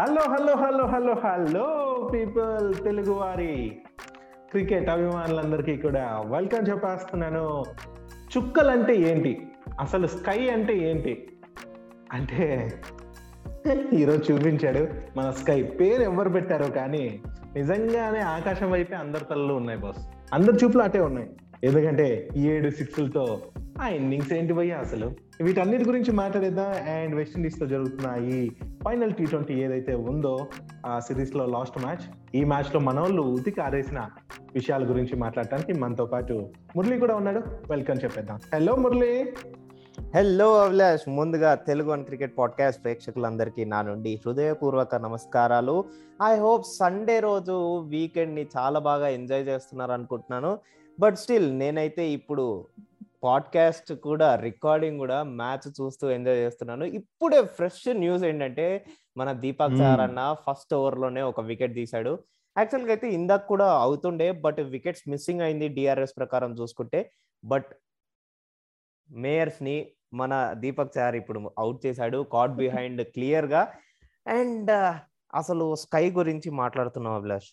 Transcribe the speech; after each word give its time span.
Hello 0.00 0.22
hello 0.32 0.54
hello 0.54 0.86
hello 0.86 1.14
hello 1.14 1.66
people 2.12 2.84
Telugu 2.84 3.12
వారి 3.12 3.78
cricket 4.50 4.90
అభిమానులందరికీ 4.90 5.76
కూడా 5.76 6.22
వెల్కమ్ 6.26 6.68
చెప్పేస్తున్నాను. 6.68 7.64
చుక్కలంటే 8.36 8.96
ఏంటి? 8.96 9.48
అసలు 9.80 10.06
స్కై 10.06 10.48
అంటే 10.48 10.76
ఏంటి? 10.76 11.28
అంటే 12.12 12.72
ఈరోజు 13.92 14.32
చూపించాడు 14.32 14.88
మన 15.18 15.30
స్కై 15.30 15.62
పేరు 15.62 16.02
ఎవరు 16.02 16.28
పెట్టారో 16.28 16.66
కానీ 16.66 17.22
నిజంగానే 17.54 18.20
ఆకాశం 18.20 18.70
వైపే 18.70 18.96
అందరి 18.96 19.24
తలలు 19.24 19.54
ఉన్నాయి 19.54 19.78
బాస్ 19.78 20.08
అందరి 20.32 20.56
చూపులు 20.64 20.82
అటే 20.82 21.00
ఉన్నాయి. 21.00 21.30
ఎందుకంటే 21.64 22.28
ఈ 22.36 22.42
ఏడు 22.48 22.70
సిక్స్లతో 22.70 23.40
ఆ 23.80 23.88
ఇన్నింగ్స్ 23.88 24.32
ఏంటి 24.32 24.52
భయ్యా 24.52 24.78
అసలు? 24.78 25.12
వీటన్నిటి 25.42 25.84
గురించి 25.84 26.12
మాట్లాడేద్దాం. 26.12 26.70
అండ్ 26.70 27.14
వెస్టిండీస్తో 27.14 27.66
జరుగుతున్న 27.66 28.24
ఈ 28.24 28.50
ఫైనల్ 28.84 29.12
టీ 29.12 29.26
ట్వంటీ 29.26 29.54
ఏదైతే 29.54 29.94
ఉందో 29.94 30.46
ఆ 30.86 30.98
సిరీస్లో 30.98 31.46
లాస్ట్ 31.46 31.78
మ్యాచ్ 31.78 32.36
ఈ 32.36 32.44
మ్యాచ్లో 32.44 32.80
మన 32.80 33.00
వాళ్ళు 33.00 33.22
ఉతికి 33.22 33.60
ఆరేసిన 33.60 34.08
విషయాల 34.54 34.90
గురించి 34.90 35.16
మాట్లాడటానికి 35.16 35.72
మనతో 35.72 36.06
పాటు 36.06 36.48
మురళి 36.76 36.98
కూడా 36.98 37.14
ఉన్నాడు. 37.14 37.42
వెల్కమ్ 37.70 37.96
చెప్పేద్దాం. 38.04 38.38
హలో 38.54 38.76
మురళి. 38.76 39.32
హలో 40.16 40.64
అభిలాష్ 40.64 41.08
ముందుగా 41.08 41.54
తెలుగు 41.54 41.90
వన్ 41.90 42.04
క్రికెట్ 42.04 42.38
పాడ్కాస్ట్ 42.38 42.84
ప్రేక్షకులందరికీ 42.84 43.64
నా 43.64 43.82
నుండి 43.82 44.20
హృదయపూర్వక 44.26 44.94
నమస్కారాలు. 44.94 45.84
ఐ 46.22 46.36
హోప్ 46.36 46.66
సండే 46.66 47.20
రోజు 47.20 47.78
వీకెండ్ని 47.78 48.46
చాలా 48.56 48.78
బాగా 48.78 49.08
ఎంజాయ్ 49.08 49.48
చేస్తున్నారు 49.48 49.92
అనుకుంటున్నాను. 49.92 50.58
బట్ 51.00 51.16
స్టిల్ 51.16 51.58
నేనైతే 51.58 52.10
ఇప్పుడు 52.10 52.68
పాడ్కాస్ట్ 53.22 53.92
కూడా 53.92 54.36
రికార్డింగ్ 54.36 54.98
కూడా 54.98 55.22
మ్యాచ్ 55.22 55.68
చూస్తూ 55.68 56.10
ఎంజాయ్ 56.10 56.36
చేస్తున్నాను. 56.36 56.84
ఇప్పుడే 56.84 57.42
ఫ్రెష్ 57.42 57.88
న్యూస్ 57.88 58.24
ఏంటంటే 58.24 58.84
మన 59.16 59.32
దీపక్. 59.32 59.76
సార్ 59.76 60.00
అన్న 60.00 60.36
ఫస్ట్ 60.46 60.74
ఓవర్లోనే 60.74 61.22
ఒక 61.22 61.40
వికెట్ 61.40 61.74
తీశాడు. 61.74 62.24
యాక్చువల్గా 62.58 62.90
అయితే 62.90 63.08
ఇందాక 63.10 63.46
కూడా 63.46 63.72
అవుతుండే 63.72 64.32
బట్ 64.32 64.60
వికెట్స్ 64.60 65.08
మిస్సింగ్ 65.08 65.40
అయింది 65.40 65.68
డిఆర్ఎస్ 65.68 66.16
ప్రకారం 66.16 66.52
చూసుకుంటే. 66.52 67.12
బట్ 67.44 67.66
మేయర్స్ని 69.10 69.90
మన 70.14 70.52
దీపక్ 70.52 70.94
సార్ 70.94 71.16
ఇప్పుడు 71.16 71.50
అవుట్ 71.58 71.86
చేశాడు 71.86 72.26
కాట్ 72.32 72.50
బిహైండ్ 72.50 73.02
క్లియర్గా 73.02 73.72
అండ్ 74.26 74.70
అసలు 75.34 75.74
స్కై 75.74 76.10
గురించి 76.10 76.50
మాట్లాడుతున్నాం 76.50 77.12
అభిలాష్. 77.12 77.48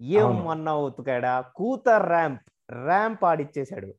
ఏమన్నా 0.00 0.76
ఉతుకాడా 0.76 1.40
కూత 1.40 1.88
ramp. 1.88 2.40
Ramp 2.72 3.24
ఆడిచ్చేశాడు. 3.24 3.90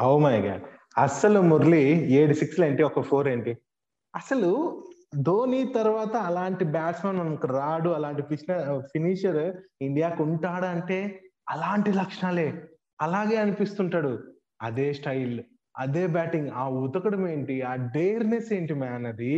oh 0.00 0.18
my 0.18 0.36
God 0.40 0.62
అసలు 0.98 1.40
మురళి 1.40 1.82
ఏడు 2.18 2.34
సిక్స్ 2.34 2.60
ఏంటి? 2.60 2.82
ఒక 2.82 3.00
ఫోర్ 3.00 3.28
ఏంటి? 3.28 3.52
అసలు 4.14 4.50
ధోని 5.22 5.60
తర్వాత 5.76 6.14
అలాంటి 6.28 6.64
బ్యాట్స్మెన్ 6.64 7.18
మనకు 7.18 7.46
రాడు 7.46 7.90
అలాంటి 7.90 8.22
ఫినిషర్ 8.92 9.40
ఇండియాకు 9.82 10.22
ఉంటాడు 10.22 10.66
అంటే 10.66 10.98
అలాంటి 11.48 11.92
లక్షణాలే. 11.92 12.48
అలాగే 13.00 13.36
అనిపిస్తుంటాడు. 13.36 14.12
అదే 14.62 14.92
స్టైల్ 14.92 15.38
అదే 15.76 16.06
బ్యాటింగ్ 16.06 16.50
ఆ 16.54 16.64
ఉతకడం 16.68 17.28
ఏంటి? 17.28 17.62
ఆ 17.62 17.74
డేర్నెస్ 17.94 18.52
ఏంటి 18.52 18.74
మ్యాన్ 18.74 19.06
అది? 19.06 19.34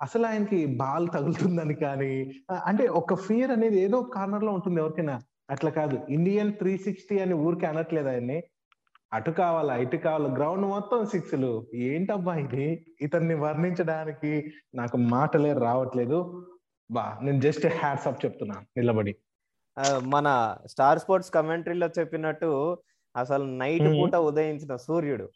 అసలు 0.00 0.26
ఆయనకి 0.26 0.58
బాల్ 0.82 1.08
తగులుతుందని 1.14 1.74
కానీ 1.74 2.12
అంటే 2.66 2.86
ఒక 3.00 3.14
ఫియర్ 3.14 3.50
అనేది 3.50 3.78
ఏదో 3.80 4.02
కార్నర్లో 4.14 4.52
ఉంటుంది 4.52 4.80
ఎవరికైనా. 4.80 5.16
అట్లా 5.48 5.70
కాదు. 5.70 5.96
ఇండియన్ 6.10 6.52
త్రీ 6.52 6.76
సిక్స్టీ 6.78 7.18
అని 7.18 7.34
ఊరికే 7.44 7.66
అనట్లేదు 7.66 8.08
ఆయన్ని. 8.08 8.38
అటు 9.12 9.30
కావాలా 9.32 9.76
ఇటు 9.76 9.96
కావాలా? 9.96 10.28
గ్రౌండ్ 10.34 10.66
మొత్తం 10.66 11.06
సిక్స్లు 11.06 11.50
ఏంటబ్బా 11.84 12.34
ఇది? 12.36 12.66
ఇతన్ని 13.00 13.34
వర్ణించడానికి 13.34 14.32
నాకు 14.74 14.96
మాటలే 15.12 15.52
రావట్లేదు. 15.66 16.18
బా 16.90 17.18
నేను 17.22 17.40
జస్ట్ 17.40 17.66
హ్యాట్స్ 17.78 18.06
అప్ 18.06 18.24
చెప్తున్నా. 18.24 18.56
నిలబడి. 18.76 19.12
మన 20.06 20.28
స్టార్ 20.66 20.98
స్పోర్ట్స్ 20.98 21.34
కమెంటరీలో 21.34 21.88
చెప్పినట్టు 21.98 22.50
అసలు 23.14 23.44
నైట్. 23.58 23.88
పూట 23.96 24.14
ఉదయించిన 24.28 24.76
సూర్యుడు 24.86 25.26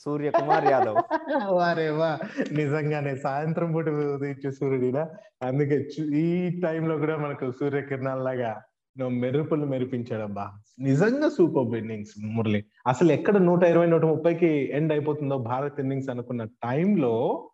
సూర్య 0.00 0.30
కుమార్ 0.30 0.66
యాదవ్. 0.66 0.96
వారే 1.58 1.88
వా. 1.90 2.10
నిజంగానే 2.52 3.16
సాయంత్రం 3.16 3.68
పూట 3.72 3.86
ఉదయించే 4.16 4.50
సూర్యుడినా? 4.52 5.02
అందుకే 5.42 5.76
ఈ 6.20 6.26
టైంలో 6.64 6.98
కూడా 6.98 7.16
మనకు 7.16 7.46
సూర్యకిరణాల్లాగా 7.60 8.50
నువ్వు 8.98 9.18
మెరుపులు 9.18 9.66
మెరిపించాడబ్బా. 9.66 10.52
నిజంగా 10.78 11.28
సూపర్ 11.28 11.78
ఇన్నింగ్స్ 11.78 12.24
మురళి. 12.24 12.64
అసలు 12.86 13.12
ఎక్కడ 13.12 13.36
నూట 13.36 13.62
ఇరవై 13.62 13.86
నూట 13.86 14.04
ముప్పైకి 14.04 14.46
ఎండ్ 14.46 14.92
అయిపోతుందో 14.92 15.38
భారత్ 15.38 15.80
ఇన్నింగ్స్ 15.80 16.08
అనుకున్న 16.08 16.44
టైంలో 16.44 17.48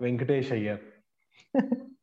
వెంకటేష్ 0.00 0.52
అయ్యారు. 0.52 0.80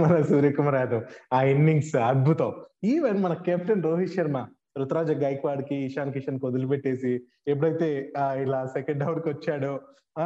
మన 0.00 0.22
సూర్యకుమార్ 0.22 0.74
యాదవ్. 0.74 1.02
ఆ 1.32 1.42
ఇన్నింగ్స్ 1.42 1.96
అద్భుతం. 1.96 2.54
ఈవెన్ 2.84 3.22
మన 3.22 3.34
కెప్టెన్ 3.34 3.82
రోహిత్ 3.82 4.14
శర్మ 4.14 4.48
రుతురాజ 4.78 5.10
గైక్వాడ్కి 5.10 5.74
ఇషాన్ 5.74 6.12
కిషన్కి 6.12 6.46
వదిలిపెట్టేసి 6.46 7.20
ఎప్పుడైతే 7.48 8.12
ఇలా 8.18 8.66
సెకండ్ 8.66 8.98
డౌన్కి 8.98 9.28
వచ్చాడో 9.28 9.80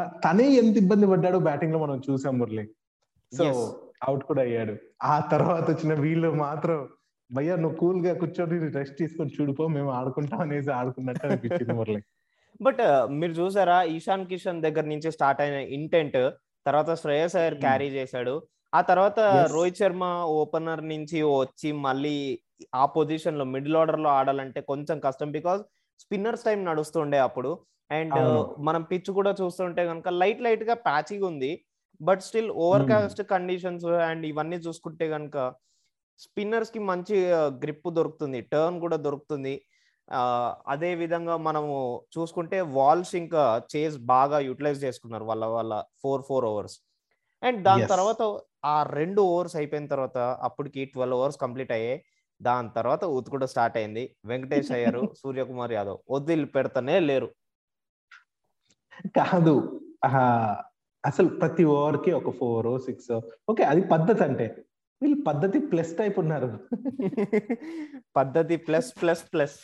తనే 0.05 0.50
ఎంత 0.50 0.77
ఇబ్బంది 0.77 1.06
పడ్డాడో 1.06 1.39
బ్యాటింగ్లో 1.39 1.78
మనం 1.78 2.03
చూసాం 2.10 2.39
మురళి. 2.39 2.71
సో. 3.37 3.81
అవుట్ 4.09 4.25
కూడా 4.25 4.43
అయ్యాడు. 4.43 4.77
ఆ 5.03 5.21
తర్వాత 5.21 5.71
వచ్చిన 5.71 5.94
వీళ్ళు 5.94 6.31
మాత్రం 6.34 6.89
భయ్యా 7.30 7.54
నువ్వు 7.56 7.76
కూల్గా 7.80 8.12
కూర్చొని 8.20 8.56
రెస్ట్ 8.76 8.96
తీసుకొని 9.00 9.32
చూడిపో 9.36 9.64
మేము 9.74 9.91
ఆడుకుంటాం 9.98 10.41
అనేసి 10.41 10.70
ఆడుకున్నట్టు 10.78 11.24
అనిపించింది 11.26 11.74
మురళి 11.78 12.00
బట్ 12.60 12.82
మీరు 13.18 13.34
చూసారా 13.38 13.76
ఈశాన్ 13.94 14.24
కిషన్ 14.26 14.64
దగ్గర 14.64 14.84
నుంచి 14.84 15.10
స్టార్ట్ 15.10 15.41
అయిన 15.41 15.58
ఇంటెంట్ 15.76 16.18
తర్వాత 16.66 16.91
శ్రేయస్ 17.02 17.36
అయ్యర్ 17.41 17.54
Hmm. 17.54 17.64
క్యారీ 17.64 17.88
చేశాడు 17.94 18.34
ఆ 18.72 18.80
తర్వాత. 18.88 19.18
రోహిత్ 19.52 19.78
శర్మ 19.78 20.04
ఓపెనర్ 20.34 20.82
నుంచి 20.91 21.18
వచ్చి 21.30 21.70
మళ్ళీ 21.86 22.16
ఆ 22.74 22.84
పొజిషన్లో 22.96 23.44
మిడిల్ 23.54 23.76
ఆర్డర్లో 23.76 24.10
ఆడాలంటే 24.18 24.60
కొంచెం 24.68 24.97
కష్టం 25.06 25.30
బికాస్ 25.32 25.62
స్పిన్నర్స్ 26.00 26.44
టైం 26.44 26.60
నడుస్తుండే 26.64 27.18
అప్పుడు 27.26 27.50
అండ్. 27.91 28.18
మనం 28.68 28.82
పిచ్ 28.91 29.10
కూడా 29.18 29.32
చూస్తుంటే 29.41 29.84
కనుక 29.91 30.08
లైట్ 30.20 30.44
లైట్గా 30.47 30.76
ప్యాచింగ్ 30.86 31.26
ఉంది 31.30 31.52
but 32.00 32.22
still 32.26 32.52
overcast 32.91 33.22
conditions 33.32 33.88
and 34.08 34.26
ఇవన్నీ 34.26 34.58
చూసుకుంటే 34.66 35.06
కనుక 35.14 35.36
స్పిన్నర్స్కి 36.25 36.81
మంచి 36.91 37.16
గ్రిప్ 37.64 37.88
దొరుకుతుంది 37.98 38.41
టర్న్ 38.53 38.78
కూడా 38.84 38.97
దొరుకుతుంది. 39.06 39.54
అదే 40.75 40.91
విధంగా 40.94 41.34
మనము 41.48 41.75
చూసుకుంటే 42.14 42.58
వాల్స్ 42.78 43.12
ఇంకా 43.22 43.42
చేస్ 43.75 43.97
బాగా 44.14 44.38
యూటిలైజ్ 44.48 44.80
చేసుకున్నారు 44.84 45.25
వాళ్ళ 45.30 45.44
వాళ్ళ 45.56 45.75
ఫోర్ 46.03 46.22
ఫోర్ 46.28 46.47
ఓవర్స్. 46.53 46.76
అండ్ 47.42 47.60
దాని. 47.69 47.86
తర్వాత 47.86 48.22
ఆ 48.72 48.76
రెండు 48.98 49.20
ఓవర్స్ 49.32 49.56
అయిపోయిన 49.56 49.86
తర్వాత 49.86 50.19
అప్పటికి 50.48 50.80
ట్వెల్వ్ 50.94 51.19
ఓవర్స్ 51.19 51.38
కంప్లీట్ 51.44 51.72
అయ్యాయి. 51.76 51.98
దాని 52.41 52.70
తర్వాత 52.70 53.04
ఉతుకుడు 53.19 53.47
స్టార్ట్ 53.47 53.76
అయింది. 53.80 54.04
వెంకటేష్ 54.25 54.72
అయ్యారు 54.76 55.03
సూర్యకుమార్ 55.22 55.72
యాదవ్. 55.72 55.98
వదిలి 56.10 56.48
పెడతానే 56.56 56.97
లేరు. 57.09 57.28
కాదు. 59.19 59.54
అసలు 61.04 61.28
ప్రతి 61.41 61.64
ఓవర్కి 61.75 62.10
ఒక 62.12 62.30
ఫోర్ 62.38 62.69
సిక్స్ 62.80 63.12
ఓకే 63.50 63.62
అది 63.72 63.82
పద్ధతి 63.92 64.22
అంటే 64.25 64.47
వీళ్ళు 65.03 65.22
పద్ధతి 65.22 65.59
ప్లస్ 65.59 65.97
టైప్ 65.97 66.19
ఉన్నారు. 66.19 66.61
పద్ధతి 68.16 68.56
ప్లస్ 68.56 68.93
ప్లస్ 69.03 69.25
ప్లస్. 69.33 69.59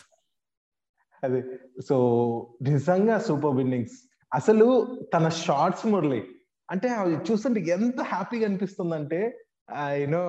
అదే. 1.25 1.45
సో 1.89 2.59
నిజంగా 2.63 3.19
సూపర్ 3.19 3.61
ఇన్నింగ్స్ 3.61 4.11
అసలు 4.35 4.99
తన 5.15 5.29
షార్ట్స్ 5.29 5.87
మురళి. 5.87 6.25
అంటే 6.71 6.89
అవి 6.89 7.17
చూస్తుంటే 7.17 7.61
ఎంత 7.61 8.03
హ్యాపీగా 8.03 8.49
అనిపిస్తుందంటే 8.49 9.45
యూనో 9.93 10.23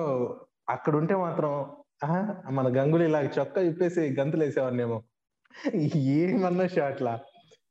అక్కడ 0.70 0.96
ఉంటే 0.96 1.14
మాత్రం 1.14 1.76
మన 2.54 2.82
గంగులీ 2.82 3.04
ఇలాగ 3.04 3.28
చొక్కా 3.38 3.62
ఇప్పేసి 3.62 4.00
గంతులు 4.00 4.44
వేసేవాడినేమో. 4.44 5.02
ఏమన్నా 5.96 6.66
షాట్లా. 6.66 7.20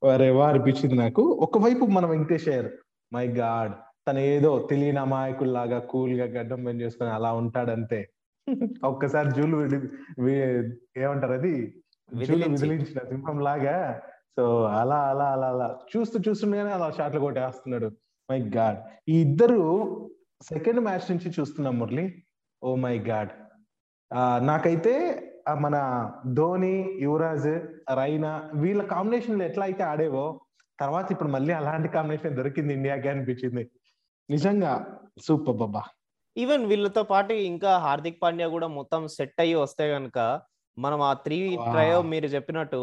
వరే 0.03 0.31
వా 0.31 0.50
అనిపించింది 0.50 0.96
నాకు. 0.96 1.22
ఒకవైపు 1.22 1.86
మన 1.86 2.06
వెంకటేష్ 2.06 2.47
అయ్యారు. 2.47 2.70
My 3.14 3.28
God. 3.28 3.72
తను 4.08 4.20
ఏదో 4.20 4.52
తెలియని 4.70 5.00
అమాయకుల్లాగా 5.00 5.80
కూల్గా 5.80 6.26
గడ్డం 6.26 6.64
పెన్ 6.64 6.82
చేసుకుని 6.82 7.09
అలా 7.09 7.34
ఉంటాడంతే. 7.34 8.00
ఒక్కసారి 8.84 9.30
జూలు 9.32 9.58
ఏమంటారు 10.98 11.34
అది? 11.34 11.54
జూలు 12.09 12.44
విదిలించి. 12.44 12.52
విదిలించిన 12.52 13.00
సింహం 13.09 13.40
లాగా 13.40 14.02
సో 14.38 14.64
అలా 14.64 15.00
అలా 15.12 15.26
అలా 15.26 15.48
అలా 15.48 15.68
చూస్తూ 15.92 16.20
చూస్తుండగానే 16.28 16.72
అలా 16.72 16.88
షాట్లు 16.92 17.20
కొట్టేస్తున్నాడు. 17.20 17.88
My 18.30 18.40
God. 18.58 18.80
ఈ 19.09 19.22
ఇద్దరు 19.22 19.62
సెకండ్ 20.42 20.80
మ్యాచ్ 20.80 21.12
నుంచి 21.12 21.30
చూస్తున్నాం 21.40 21.80
మురళి. 21.80 22.06
ఓ 22.64 22.76
మై 22.76 23.00
గాడ్. 23.00 23.32
నాకైతే 24.42 24.94
మన 25.59 25.76
ధోని 26.34 26.76
యువరాజ్ 27.02 27.52
రైనా 27.96 28.32
వీళ్ళ 28.56 28.82
కాంబినేషన్ 28.84 29.42
ఎట్లా 29.42 29.66
అయితే 29.66 29.84
ఆడేవో 29.84 30.40
తర్వాత 30.80 31.12
ఇప్పుడు 31.12 31.30
మళ్ళీ 31.30 31.54
అలాంటి 31.54 31.90
కాంబినేషన్ 31.90 32.36
దొరికింది 32.36 32.74
ఇండియాకి 32.74 33.08
అనిపించింది. 33.09 33.64
నిజంగా 34.29 34.72
సూపర్ 35.26 35.58
బాబా 35.62 35.82
ఈవెన్ 36.35 36.64
వీళ్ళతో 36.72 37.03
పాటు 37.12 37.34
ఇంకా 37.52 37.72
హార్దిక్ 37.85 38.20
పాండ్యా 38.24 38.47
కూడా 38.56 38.68
మొత్తం 38.78 39.02
సెట్ 39.16 39.40
అయ్యి 39.44 39.56
వస్తే 39.62 39.85
గనుక 39.94 40.18
మనం 40.78 41.00
ఆ 41.02 41.12
త్రీ. 41.26 41.38
ట్రయో 41.68 42.00
మీరు 42.12 42.28
చెప్పినట్టు 42.35 42.82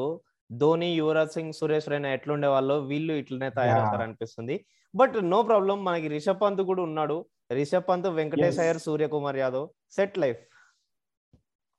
ధోని 0.50 0.88
యువరాజ్ 0.94 1.34
సింగ్ 1.36 1.56
సురేష్ 1.58 1.90
రైనా 1.92 2.08
ఎట్లుండే 2.16 2.48
వాళ్ళు 2.54 2.76
వీళ్ళు 2.88 3.14
ఇట్లనే 3.22 3.48
తయారవుతారు. 3.58 4.04
అనిపిస్తుంది 4.06 4.56
బట్ 4.94 5.16
నో 5.32 5.38
ప్రాబ్లం 5.50 5.78
మనకి 5.84 6.08
రిషబ్ 6.14 6.42
పంత్ 6.42 6.62
కూడా 6.70 6.82
ఉన్నాడు 6.88 7.16
రిషబ్ 7.58 7.86
పంత్ 7.90 8.08
వెంకటేష్. 8.18 8.58
అయ్యర్ 8.64 8.80
సూర్యకుమార్ 8.86 9.38
యాదవ్ 9.44 9.66
సెట్ 9.98 10.18
లైఫ్ 10.24 10.42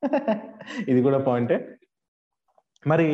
ఇది 0.92 1.00
కూడా 1.06 1.20
పాయింటే 1.28 1.56
మరి 2.84 3.06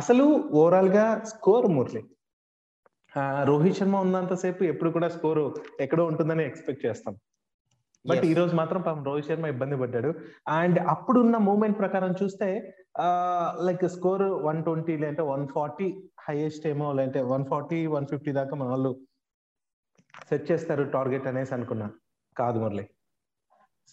అసలు 0.00 0.24
ఓవరాల్గా 0.58 1.02
స్కోర్ 1.30 1.66
మురళి 1.74 2.02
రోహిత్ 3.18 3.76
శర్మ 3.76 3.96
ఉన్నంతసేపు 3.96 4.64
ఎప్పుడు 4.64 4.90
కూడా 4.90 5.08
స్కోర్ 5.08 5.58
ఎక్కడో 5.80 6.04
ఉంటుందని 6.04 6.46
ఎక్స్పెక్ట్ 6.46 6.86
చేస్తాం. 6.86 7.16
బట్. 8.06 8.24
ఈ 8.24 8.34
రోజు 8.34 8.56
మాత్రం 8.56 8.80
పాపం 8.80 9.04
రోహిత్ 9.04 9.26
శర్మ 9.26 9.46
ఇబ్బంది 9.46 9.76
పడ్డాడు. 9.76 10.14
అండ్ 10.48 10.78
అప్పుడున్న 10.78 11.36
మూమెంట్ 11.36 11.78
ప్రకారం 11.78 12.14
చూస్తే 12.22 12.76
లైక్ 13.66 13.88
స్కోర్ 13.88 14.22
వన్ 14.22 14.64
ట్వంటీ 14.64 14.96
లేదంటే 14.96 15.22
వన్ 15.22 15.48
ఫార్టీ 15.48 16.10
హైయెస్ట్ 16.28 16.66
ఏమో 16.66 16.92
లేదంటే 16.92 17.22
వన్ 17.22 17.44
ఫార్టీ 17.44 17.86
వన్ 17.86 18.06
ఫిఫ్టీ 18.06 18.32
దాకా 18.32 18.56
మన 18.56 18.68
వాళ్ళు 18.68 18.92
సెట్ 20.28 20.50
చేస్తారు 20.50 20.84
టార్గెట్ 20.84 21.26
అనేసి 21.26 21.54
అనుకున్నా. 21.54 21.90
కాదు 22.36 22.58
మురళి. 22.58 22.88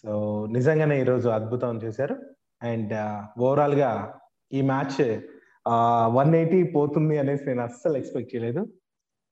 సో 0.02 0.12
నిజంగానే 0.50 1.00
ఈరోజు 1.00 1.28
అద్భుతం 1.28 1.82
చేశారు. 1.82 2.16
అండ్ 2.62 2.94
ఓవరాల్గా 3.40 4.18
ఈ 4.52 4.60
మ్యాచ్ 4.62 5.20
వన్ 6.14 6.34
ఎయిటీ 6.34 6.62
పోతుంది 6.62 7.18
అనేసి 7.18 7.44
నేను 7.46 7.62
అస్సలు 7.62 7.96
ఎక్స్పెక్ట్ 7.96 8.34
చేయలేదు. 8.34 8.66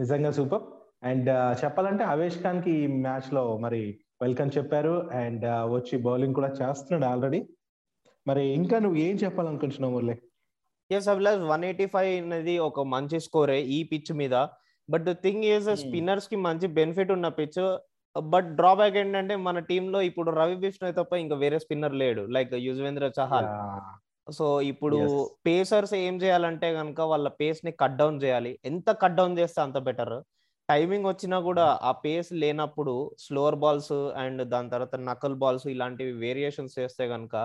నిజంగా 0.01 0.31
సూపర్. 0.31 0.63
అండ్ 1.03 1.29
చెప్పాలంటే 1.65 2.05
అవేష్ 2.05 2.39
ఖాన్కి 2.43 2.71
ఈ 2.71 2.87
మ్యాచ్లో 2.87 3.57
మరి 3.57 3.99
వెల్కమ్ 4.23 4.51
చెప్పారు. 4.59 5.11
అండ్ 5.11 5.45
వచ్చి 5.73 5.99
బౌలింగ్ 5.99 6.35
కూడా 6.35 6.49
చేస్తున్నాడు 6.49 7.13
ఆల్రెడీ. 7.13 7.41
మరి 8.27 8.47
ఇంకా 8.47 8.79
నువ్వు 8.79 8.99
ఏం 8.99 9.17
చెప్పాలనుకుంటున్నావు 9.17 9.95
Murali? 9.95 10.17
Yes 10.91 11.09
Abhilash 11.09 11.39
one 11.39 11.65
eighty 11.65 11.87
five 11.87 12.27
అనేది 12.27 12.59
ఒక 12.59 12.81
మంచి 12.81 13.21
స్కోరే 13.21 13.61
ఈ 13.63 13.83
పిచ్ 13.83 14.13
మీద. 14.13 14.47
But 14.91 15.07
thing 15.23 15.45
is. 15.45 15.77
స్పిన్నర్స్కి 15.77 16.37
మంచి 16.37 16.69
బెనిఫిట్ 16.69 17.11
ఉన్న 17.11 17.29
పిచ్. 17.29 17.79
బట్ 18.21 18.49
డ్రాబ్యాక్ 18.57 18.97
ఏంటంటే 18.97 19.37
మన 19.37 19.59
టీమ్లో 19.59 20.03
ఇప్పుడు 20.03 20.31
రవి 20.31 20.57
బిష్ణోయ్ 20.57 20.95
తప్ప 20.95 21.13
ఇంకా 21.13 21.37
వేరే 21.37 21.59
స్పిన్నర్ 21.59 21.95
లేడు. 21.95 22.23
లైక్ 22.37 22.55
యుజ్వేంద్ర 22.55 23.11
చహాల్ 23.21 23.49
సో 24.27 24.47
ఇప్పుడు. 24.73 24.99
పేసర్స్ 25.47 25.95
ఏం 26.07 26.15
చేయాలంటే 26.23 26.69
కనుక 26.79 27.01
వాళ్ళ 27.13 27.29
పేస్ని 27.41 27.73
కట్ 27.81 27.97
డౌన్ 28.01 28.19
చేయాలి 28.25 28.53
ఎంత 28.71 28.91
కట్ 29.03 29.17
డౌన్ 29.21 29.39
చేస్తే 29.41 29.61
అంత 29.67 29.79
బెటర్. 29.89 30.17
టైమింగ్ 30.69 31.07
వచ్చినా 31.11 31.39
కూడా 31.47 31.65
ఆ 31.89 31.93
పేస్ 32.05 32.29
లేనప్పుడు 32.43 32.95
స్లోవర్ 33.25 33.59
బాల్స్ 33.63 33.97
అండ్ 34.23 34.43
దాని 34.53 34.71
తర్వాత 34.75 34.97
నకల్ 35.09 35.35
బాల్స్ 35.43 35.67
ఇలాంటివి 35.75 36.13
వేరియేషన్స్ 36.25 36.77
చేస్తే 36.81 37.07
కనుక 37.15 37.37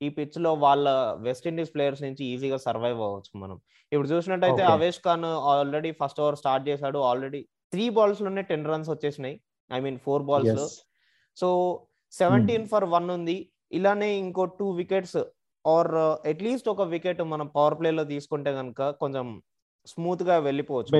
ఈ 0.00 0.08
పిచ్లో 0.16 0.50
వాళ్ళ 0.64 0.88
వెస్టిండీస్ 1.26 1.72
ప్లేయర్స్ 1.74 2.02
నుంచి 2.06 2.22
ఈజీగా 2.32 2.58
సర్వైవ్ 2.66 3.00
అవ్వచ్చు 3.06 3.32
మనం. 3.42 3.56
ఇప్పుడు 3.92 4.10
చూసినట్టయితే. 4.12 4.62
Avesh 4.74 5.00
Khan 5.06 5.26
already 5.52 5.90
first 6.00 6.20
over 6.24 6.38
start 6.42 6.64
చేశాడు 6.70 6.98
ఆల్రెడీ 7.10 7.40
త్రీ 7.72 7.86
బాల్స్లోనే 7.96 8.42
టెన్ 8.50 8.68
రన్స్ 8.72 8.90
వచ్చేసినాయి 8.94 9.36
I 9.70 9.80
mean 9.86 9.98
four 10.06 10.24
balls. 10.28 10.76
So 11.36 11.48
seventeen 12.12 12.68
for 12.74 12.86
one 12.94 13.10
ఉంది. 13.16 13.36
ఇలానే 13.78 14.10
ఇంకో 14.24 14.44
two 14.58 14.68
wickets 14.80 15.18
or 15.72 15.92
at least 16.30 16.68
ఒక 16.74 16.86
వికెట్ 16.94 17.22
మనం 17.32 17.46
పవర్ 17.56 17.76
ప్లే 17.80 17.90
లో 17.98 18.04
తీసుకుంటే 18.12 18.52
కనుక 18.58 18.90
కొంచెం 19.02 19.26
స్మూత్గా 19.92 20.36
వెళ్ళిపోవచ్చు. 20.46 20.92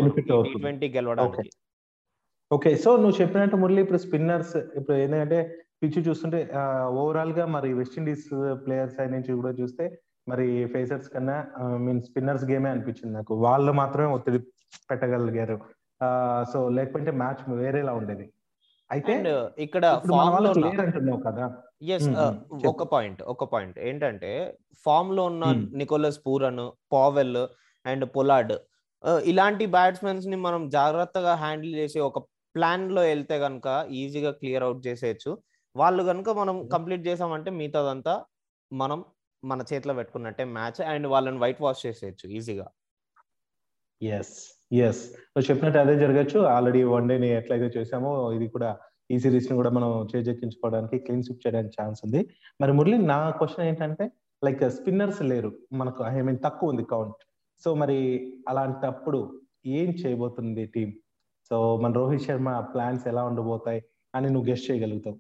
ట్వంటీ 0.65 0.89
గెలవడానికి. 0.97 1.51
ఓకే 2.51 2.71
సో 2.83 2.91
నువ్వు 3.03 3.17
చెప్పినట్టు 3.23 3.57
మురళి 3.63 3.81
ఇప్పుడు 3.85 4.01
స్పిన్నర్స్ 4.05 4.55
ఇప్పుడు 4.79 4.97
ఏంటంటే 5.05 5.39
పిచ్ 5.83 5.99
చూస్తుంటే 6.07 6.39
ఓవరాల్గా 7.01 7.45
మరి 7.57 7.69
వెస్టిండీస్ 7.81 8.29
ప్లేయర్స్ 8.65 8.95
సైడ్ 8.99 9.13
నుంచి 9.13 9.33
కూడా 9.41 9.51
చూస్తే 9.59 9.85
మరి 10.29 10.47
ఫేసర్స్ 10.73 11.11
కన్నా 11.13 11.37
మీన్ 11.85 12.01
స్పిన్నర్స్ 12.07 12.47
గేమే 12.51 12.69
అనిపించింది 12.75 13.13
నాకు. 13.15 13.35
వాళ్ళు 13.45 13.73
మాత్రమే 13.81 14.09
ఒత్తిడి 14.17 14.39
పెట్టగలిగారు. 14.91 15.57
సో 16.53 16.59
లేకపోతే 16.77 17.11
మ్యాచ్ 17.23 17.43
వేరేలా 17.61 17.93
ఉండేది. 18.01 18.27
అయితే 18.91 19.15
ఇక్కడ 19.65 19.85
కదా. 21.27 21.47
ఎస్. 21.95 22.09
ఒక 22.71 22.83
పాయింట్ 22.93 23.21
ఒక 23.33 23.45
పాయింట్. 23.53 23.79
ఏంటంటే 23.89 24.31
ఫామ్లో 24.87 25.25
ఉన్న. 25.31 25.45
Nicholas 25.81 26.19
Pooran 26.27 26.65
Powell 26.93 27.37
and 27.85 28.05
Pollard 28.17 28.55
ఇలాంటి 29.33 29.65
బ్యాట్స్మెన్స్ని 29.67 30.37
మనం 30.47 30.63
జాగ్రత్తగా 30.69 31.35
హ్యాండిల్ 31.35 31.75
చేసి 31.75 31.99
ఒక 32.09 32.19
ప్లాన్లో 32.55 33.03
వెళ్తే 33.03 33.37
గనుక 33.37 33.69
ఈజీగా 34.01 34.31
క్లియర్ 34.41 34.65
అవుట్ 34.69 34.81
చేసేయచ్చు. 34.87 35.33
వాళ్ళు 35.77 36.03
కనుక 36.03 36.29
మనం 36.41 36.57
కంప్లీట్ 36.69 37.07
చేసామంటే 37.07 37.51
మిగతాదంతా 37.61 38.15
మనం 38.73 39.01
మన 39.43 39.61
చేతిలో 39.73 39.95
పెట్టుకున్నట్టే 39.95 40.45
మ్యాచ్ 40.57 40.81
అండ్ 40.93 41.07
వాళ్ళని 41.07 41.39
వైట్ 41.39 41.61
వాష్ 41.63 41.83
చేసేయచ్చు 41.87 42.27
ఈజీగా. 42.39 42.67
ఎస్ 44.01 44.35
ఎస్ 44.73 45.03
నువ్వు 45.13 45.51
చెప్పినట్టు 45.51 45.79
అదే 45.79 45.99
జరగచ్చు. 45.99 46.41
ఆల్రెడీ 46.41 46.83
వన్ని 46.85 47.29
ఎట్లయితే 47.29 47.81
చేసామో 47.81 48.33
ఇది 48.33 48.49
కూడా 48.49 48.71
ఈ 49.11 49.19
సిరీస్ని 49.19 49.57
కూడా 49.57 49.71
మనం 49.71 50.09
చేజెక్కించుకోవడానికి 50.17 50.99
క్లీన్ 50.99 51.23
స్విప్ 51.23 51.47
చేయడానికి 51.47 51.83
ఛాన్స్ 51.83 52.01
ఉంది. 52.05 52.21
మరి 52.61 52.73
మురళి 52.73 52.99
నా 52.99 53.31
క్వశ్చన్ 53.31 53.67
ఏంటంటే 53.67 54.13
లైక్ 54.45 54.71
స్పిన్నర్స్ 54.71 55.23
లేరు. 55.23 55.53
మనకు 55.73 56.05
ఐ 56.05 56.21
మీన్ 56.21 56.39
తక్కువ 56.45 56.71
ఉంది 56.71 56.85
కౌంట్ 56.85 57.23
సో 57.65 57.75
మరి 57.75 57.99
అలాంటప్పుడు 58.49 59.41
ఏం 59.67 59.91
చేయబోతుంది 59.91 60.67
టీం 60.67 60.93
సో 61.51 61.77
మన 61.77 61.93
రోహిత్ 61.93 62.23
శర్మ 62.23 62.61
ప్లాన్స్ 62.61 63.09
ఎలా 63.09 63.25
ఉండబోతాయి 63.25 63.83
అని 64.15 64.31
నువ్వు 64.31 64.51
గెస్ట్ 64.51 64.71
చేయగలుగుతావు? 64.71 65.19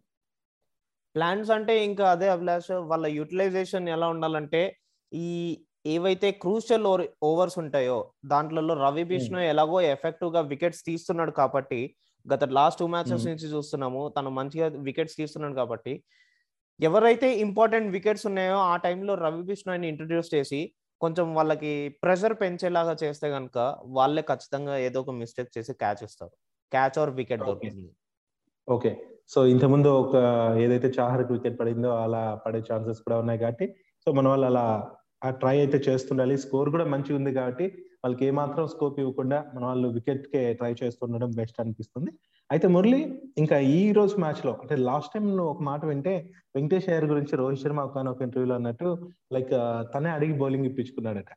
ప్లాన్స్ 1.17 1.51
అంటే 1.51 1.85
ఇంకా 1.85 2.11
అదే 2.11 2.29
అభిలాష్ 2.29 2.71
వాళ్ళ 2.71 3.06
యూటిలైజేషన్ 3.06 3.89
ఎలా 3.89 4.09
ఉండాలంటే 4.09 4.77
ఈ 5.12 5.59
ఏవైతే 5.85 6.31
క్రూషియల్ 6.33 6.87
ఓవర్స్ 7.23 7.59
ఉంటాయో 7.59 7.99
దాంట్లో 8.25 8.75
రవి 8.75 9.05
బిష్ణు 9.05 9.39
ఎలాగో 9.51 9.81
ఎఫెక్టివ్గా 9.81 10.41
వికెట్స్ 10.41 10.85
తీస్తున్నాడు 10.85 11.31
కాబట్టి 11.31 11.81
గత 12.27 12.45
లాస్ట్ 12.51 12.79
టూ 12.79 12.87
మ్యాచెస్. 12.87 13.27
నుంచి 13.27 13.47
చూస్తున్నాము 13.47 14.09
తను 14.17 14.31
మంచిగా 14.31 14.67
వికెట్స్ 14.79 15.17
తీస్తున్నాడు 15.17 15.55
కాబట్టి 15.55 15.93
ఎవరైతే 16.81 17.41
ఇంపార్టెంట్ 17.41 17.93
వికెట్స్ 17.93 18.27
ఉన్నాయో 18.27 18.59
ఆ 18.65 18.77
టైంలో 18.77 19.15
రవి 19.15 19.43
బిష్ణోయ్ని 19.43 19.89
ఇంట్రడ్యూస్ 19.89 20.35
చేసి 20.35 20.61
కొంచెం 21.01 21.35
వాళ్ళకి 21.35 21.73
ప్రెషర్ 22.03 22.35
పెంచేలాగా 22.41 22.95
చేస్తే 23.03 23.31
కనుక 23.31 23.59
వాళ్ళే 23.89 24.23
ఖచ్చితంగా 24.23 24.79
ఏదో 24.79 25.01
ఒక 25.01 25.11
మిస్టేక్ 25.11 25.59
చేసి 25.59 25.73
క్యాచ్ 25.73 26.03
ఇస్తారు 26.03 26.35
క్యాచ్ 26.73 26.99
ఆర్ 26.99 27.11
వికెట్. 27.11 27.41
దొరుకుతుంది 27.41 27.91
ఓకే 28.69 28.91
సో 29.31 29.47
ఇంతకుముందు 29.47 29.89
ఒక 29.89 30.17
ఏదైతే 30.59 30.89
చాహర్కి 30.89 31.33
వికెట్ 31.33 31.59
పడిందో 31.61 31.91
అలా 31.97 32.41
పడే 32.45 32.59
ఛాన్సెస్ 32.69 33.01
కూడా 33.01 33.19
ఉన్నాయి 33.19 33.39
కాబట్టి 33.39 33.67
సో 34.07 34.13
మన 34.13 34.29
వాళ్ళు 34.29 34.47
అలా 34.47 34.65
ఆ 35.23 35.29
ట్రై 35.41 35.56
అయితే 35.65 35.79
చేస్తుండాలి. 35.88 36.35
స్కోర్ 36.44 36.69
కూడా 36.75 36.87
మంచిగా 36.94 37.17
ఉంది 37.20 37.32
కాబట్టి 37.38 37.67
వాళ్ళకి 38.03 38.25
ఏమాత్రం 38.31 38.65
స్కోప్ 38.73 38.99
ఇవ్వకుండా 39.03 39.38
మన 39.55 39.62
వాళ్ళు 39.69 39.88
వికెట్ 39.97 40.26
కే 40.32 40.43
ట్రై 40.61 40.73
చేస్తుండడం 40.82 41.31
బెస్ట్ 41.41 41.59
అనిపిస్తుంది. 41.62 42.11
అయితే 42.50 42.67
మురళి 42.75 43.00
ఇంకా 43.43 43.56
ఈ 43.79 43.81
రోజు 43.98 44.15
మ్యాచ్లో 44.25 44.53
అంటే 44.63 44.75
లాస్ట్ 44.89 45.13
టైం 45.15 45.25
నువ్వు 45.39 45.51
ఒక 45.55 45.63
మాట 45.70 45.81
వింటే 45.91 46.15
వెంకటేష్ 46.56 46.89
అయ్యర్ 46.91 47.06
గురించి 47.13 47.34
రోహిత్ 47.41 47.63
శర్మ 47.65 47.81
ఒక 47.89 48.05
ఒక 48.13 48.22
ఇంటర్వ్యూలో 48.27 48.55
అన్నట్టు 48.58 48.89
లైక్ 49.34 49.53
తనే 49.94 50.10
అడిగి 50.19 50.34
బౌలింగ్ 50.43 50.69
ఇప్పించుకున్నాడట 50.70 51.32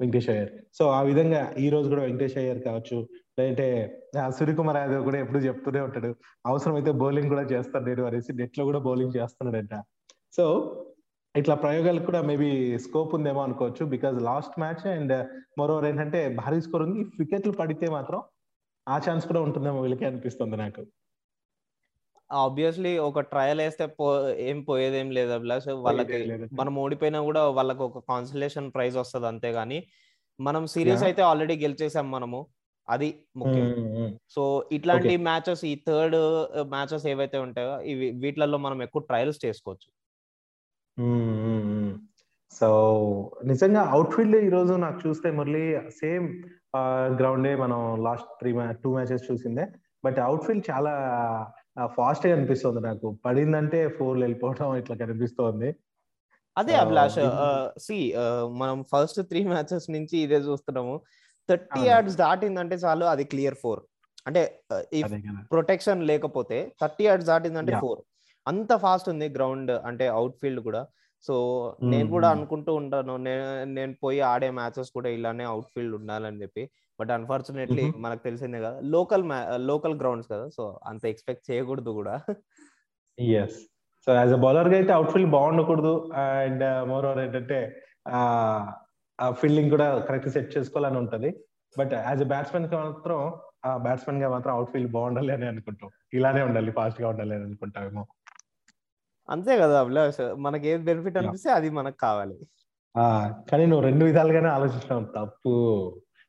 వెంకటేష్ 0.00 0.30
అయ్యర్. 0.34 0.52
సో 0.78 0.84
ఆ 0.98 1.00
విధంగా 1.08 1.42
ఈ 1.64 1.66
రోజు 1.74 1.86
కూడా 1.92 2.04
వెంకటేష్ 2.06 2.38
అయ్యర్ 2.42 2.60
కావచ్చు 2.68 2.96
లేదంటే 3.38 3.66
సూర్యకుమార్ 4.38 4.78
యాదవ్ 4.80 5.04
కూడా 5.08 5.18
ఎప్పుడు 5.24 5.40
చెప్తూనే 5.48 5.80
ఉంటాడు. 5.88 6.10
అవసరమైతే 6.46 6.92
బౌలింగ్ 7.02 7.30
కూడా 7.34 7.44
చేస్తాడు 7.52 7.86
నేను 7.90 8.04
అనేసి 8.08 8.32
నెట్లో 8.40 8.64
కూడా 8.70 8.80
బౌలింగ్ 8.88 9.16
చేస్తున్నాడంట. 9.18 9.74
సో 10.36 10.44
ఇట్లా 11.34 11.54
ప్రయోగాలకు 11.62 12.06
కూడా 12.06 12.20
మేబీ 12.28 12.48
స్కోప్ 12.84 13.12
ఉందేమో 13.16 13.40
అనుకోవచ్చు 13.44 13.82
బికాజ్ 13.94 14.16
లాస్ట్ 14.26 14.56
మ్యాచ్ 14.60 14.84
అండ్ 14.92 15.14
మరోవర్ 15.60 15.86
ఏంటంటే 15.88 16.20
భారీ 16.38 16.58
స్కోర్ 16.66 16.82
ఉంది 16.86 17.04
వికెట్లు 17.20 17.52
పడితే 17.60 17.86
మాత్రం 17.96 18.20
ఆ 18.86 18.98
ఛాన్స్ 19.04 19.24
కూడా 19.30 19.40
ఉంటుందేమో 19.46 19.78
వీళ్ళకి 19.84 20.04
అనిపిస్తుంది 20.08 20.56
నాకు 20.58 20.82
ఆబ్వియస్లీ 22.30 22.92
ఒక 23.06 23.20
ట్రయల్ 23.30 23.60
వేస్తే 23.62 23.84
పో 23.96 24.06
ఏం 24.46 24.58
పోయేదేం 24.68 25.08
లేదు 25.10 25.32
అభిలాష్ 25.36 25.66
వాళ్ళకి. 25.86 26.18
మనం 26.60 26.72
ఓడిపోయినా 26.78 27.18
కూడా 27.26 27.42
వాళ్ళకి 27.58 27.82
ఒక 27.82 28.00
కాన్సలేషన్ 28.08 28.68
ప్రైజ్ 28.72 28.96
వస్తుంది 28.98 29.28
అంతే 29.28 29.50
గానీ 29.58 29.78
మనం 30.38 30.62
సిరీస్ 30.72 30.94
Yeah. 30.96 31.08
అయితే 31.08 31.22
ఆల్రెడీ 31.22 31.54
గెలిచేసాం 31.60 32.06
మనము 32.10 32.38
అది 32.88 33.08
ముఖ్యం 33.36 33.66
ఉమ్, 33.74 33.84
ఉమ్, 33.98 34.10
సో 34.34 34.42
ఇట్లాంటి 34.72 35.12
మ్యాచెస్ 35.26 35.62
ఈ 35.64 35.74
థర్డ్ 35.86 36.16
మ్యాచెస్ 36.72 37.04
ఏవైతే 37.12 37.38
ఉంటాయో 37.44 37.74
ఇవి 37.92 38.08
వీటిలలో 38.22 38.58
మనం 38.64 38.78
ఎక్కువ 38.82 39.02
ట్రయల్స్ 39.10 39.38
చేసుకోవచ్చు. 39.44 39.88
సో 42.58 42.68
నిజంగా 43.50 43.82
అవుట్ఫీల్డ్ 43.94 44.36
ఈ 44.46 44.50
రోజు 44.56 44.74
నాకు 44.84 44.98
చూస్తే 45.04 45.28
మురళి 45.38 45.64
సేమ్ 46.00 46.26
గ్రౌండే 47.18 47.52
మనం 47.62 47.80
లాస్ట్ 48.06 48.28
త్రీ 48.40 48.50
టూ 48.84 48.90
మ్యాచెస్ 48.96 49.26
చూసిందే. 49.30 49.64
బట్ 50.04 50.18
అవుట్ఫీల్డ్ 50.26 50.64
చాలా 50.70 50.92
ఫాస్ట్గా 51.96 52.32
అనిపిస్తుంది 52.36 52.80
నాకు. 52.88 53.06
పడిందంటే 53.24 53.80
ఫోర్ 53.96 54.16
వెళ్ళిపోవడం 54.24 54.70
ఇట్లా 54.82 54.96
కనిపిస్తోంది. 55.02 55.70
అదే 56.56 56.74
అభిలాష్ 56.82 57.18
సి 57.84 57.98
మనం 58.60 58.78
ఫస్ట్ 58.92 59.20
త్రీ 59.30 59.40
మ్యాచెస్ 59.52 59.86
నుంచి 59.96 60.16
ఇదే 60.24 60.38
చూస్తున్నాము. 60.48 60.94
థర్టీ. 61.48 61.80
యార్డ్స్ 61.88 62.16
దాటిందంటే 62.24 62.76
చాలు 62.84 63.04
అది 63.14 63.24
క్లియర్ 63.32 63.58
ఫోర్ 63.62 63.82
అంటే 64.28 64.42
ప్రొటెక్షన్ 65.54 66.02
లేకపోతే 66.10 66.58
థర్టీ 66.82 67.04
యార్డ్స్ 67.06 67.28
దాటిందంటే. 67.32 67.72
ఫోర్ 67.84 68.00
అంత 68.46 68.72
ఫాస్ట్ 68.84 69.08
ఉంది 69.12 69.26
గ్రౌండ్ 69.36 69.72
అంటే 69.88 70.06
అవుట్ 70.18 70.36
ఫీల్డ్ 70.42 70.62
కూడా. 70.68 70.82
సో 71.26 71.34
నేను 71.92 72.08
కూడా. 72.14 72.28
అనుకుంటూ 72.36 72.70
ఉంటాను 72.80 73.12
నేను 73.26 73.44
నేను 73.76 73.92
పోయి 74.02 74.18
ఆడే 74.32 74.48
మ్యాచెస్ 74.58 74.90
కూడా 74.96 75.08
ఇలానే 75.18 75.44
అవుట్ 75.52 75.70
ఫీల్డ్ 75.74 75.94
ఉండాలని 76.00 76.40
చెప్పి. 76.44 76.62
But 76.98 77.10
unfortunately. 77.18 77.84
మనకు 78.04 78.22
తెలిసిందే 78.26 78.58
కదా 78.66 78.78
లోకల్ 78.94 79.24
లోకల్ 79.70 79.94
గ్రౌండ్స్ 80.02 80.28
కదా. 80.32 80.46
సో 80.56 80.64
అంత 80.90 81.04
ఎక్స్పెక్ట్ 81.12 81.44
చేయకూడదు 81.50 81.92
కూడా. 82.00 82.16
ఎస్ 83.42 83.58
సో 84.06 84.10
యాజ్ 84.20 84.32
అ 84.36 84.38
బౌలర్గా 84.44 84.76
అయితే 84.80 84.92
అవుట్ 84.96 85.12
ఫీల్డ్ 85.14 85.32
బాగుండకూడదు. 85.36 85.94
అండ్ 86.22 86.64
మోర్ 86.90 87.06
ఓవర్ 87.08 87.20
ఏంటంటే 87.24 87.58
ఆ 89.18 89.26
ఫీల్డింగ్ 89.40 89.70
కూడా 89.74 89.86
కరెక్ట్ 90.08 90.30
సెట్ 90.36 90.50
చేసుకోవాలని 90.56 90.98
ఉంటది. 91.02 91.30
బట్ 91.78 91.92
యాజ్ 92.08 92.22
అ 92.24 92.28
బ్యాట్స్మెన్కి 92.32 92.76
మాత్రం 92.82 93.20
ఆ 93.68 93.70
బ్యాట్స్మెన్గా 93.86 94.28
మాత్రం 94.34 94.52
అవుట్ 94.56 94.70
ఫీల్డ్ 94.72 94.92
బాగుండాలి 94.96 95.32
అని 95.36 95.46
అనుకుంటాం. 95.52 95.90
ఇలానే 96.18 96.42
ఉండాలి 96.48 96.72
ఫాస్ట్గా 96.78 97.08
ఉండాలి 97.12 97.32
అని 97.36 97.44
అనుకుంటామేమో. 97.48 98.04
అంతే 99.30 99.58
కదా 99.58 99.80
అభిలాష్. 99.80 100.34
మనకి 100.36 100.68
ఏది 100.68 100.84
బెనిఫిట్. 100.84 101.16
అనిపిస్తే 101.16 101.50
అది 101.50 101.70
మనకు 101.70 101.96
కావాలి. 101.96 102.36
ఆ 102.96 103.04
కానీ 103.50 103.66
నువ్వు 103.66 103.84
రెండు 103.84 104.04
విధాలుగానే 104.04 104.48
ఆలోచిస్తావు 104.48 105.04
తప్పు. 105.16 105.52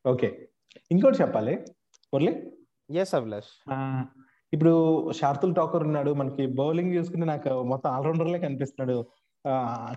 ఓకే. 0.08 0.50
ఇంకోటి 0.92 1.18
చెప్పాలి. 1.22 1.54
మురళి? 2.14 2.52
ఎస్ 2.92 3.16
అభిలాష్. 3.16 3.52
ఇప్పుడు 4.54 4.74
శార్తుల్ 5.12 5.56
ఠాకూర్ 5.56 5.84
ఉన్నాడు. 5.84 6.14
మనకి 6.14 6.46
బౌలింగ్ 6.46 6.94
చూసుకుంటే 6.94 7.26
నాకు 7.26 7.64
మొత్తం 7.64 7.90
ఆల్రౌండర్లే 7.90 8.40
కనిపిస్తున్నాడు. 8.40 9.06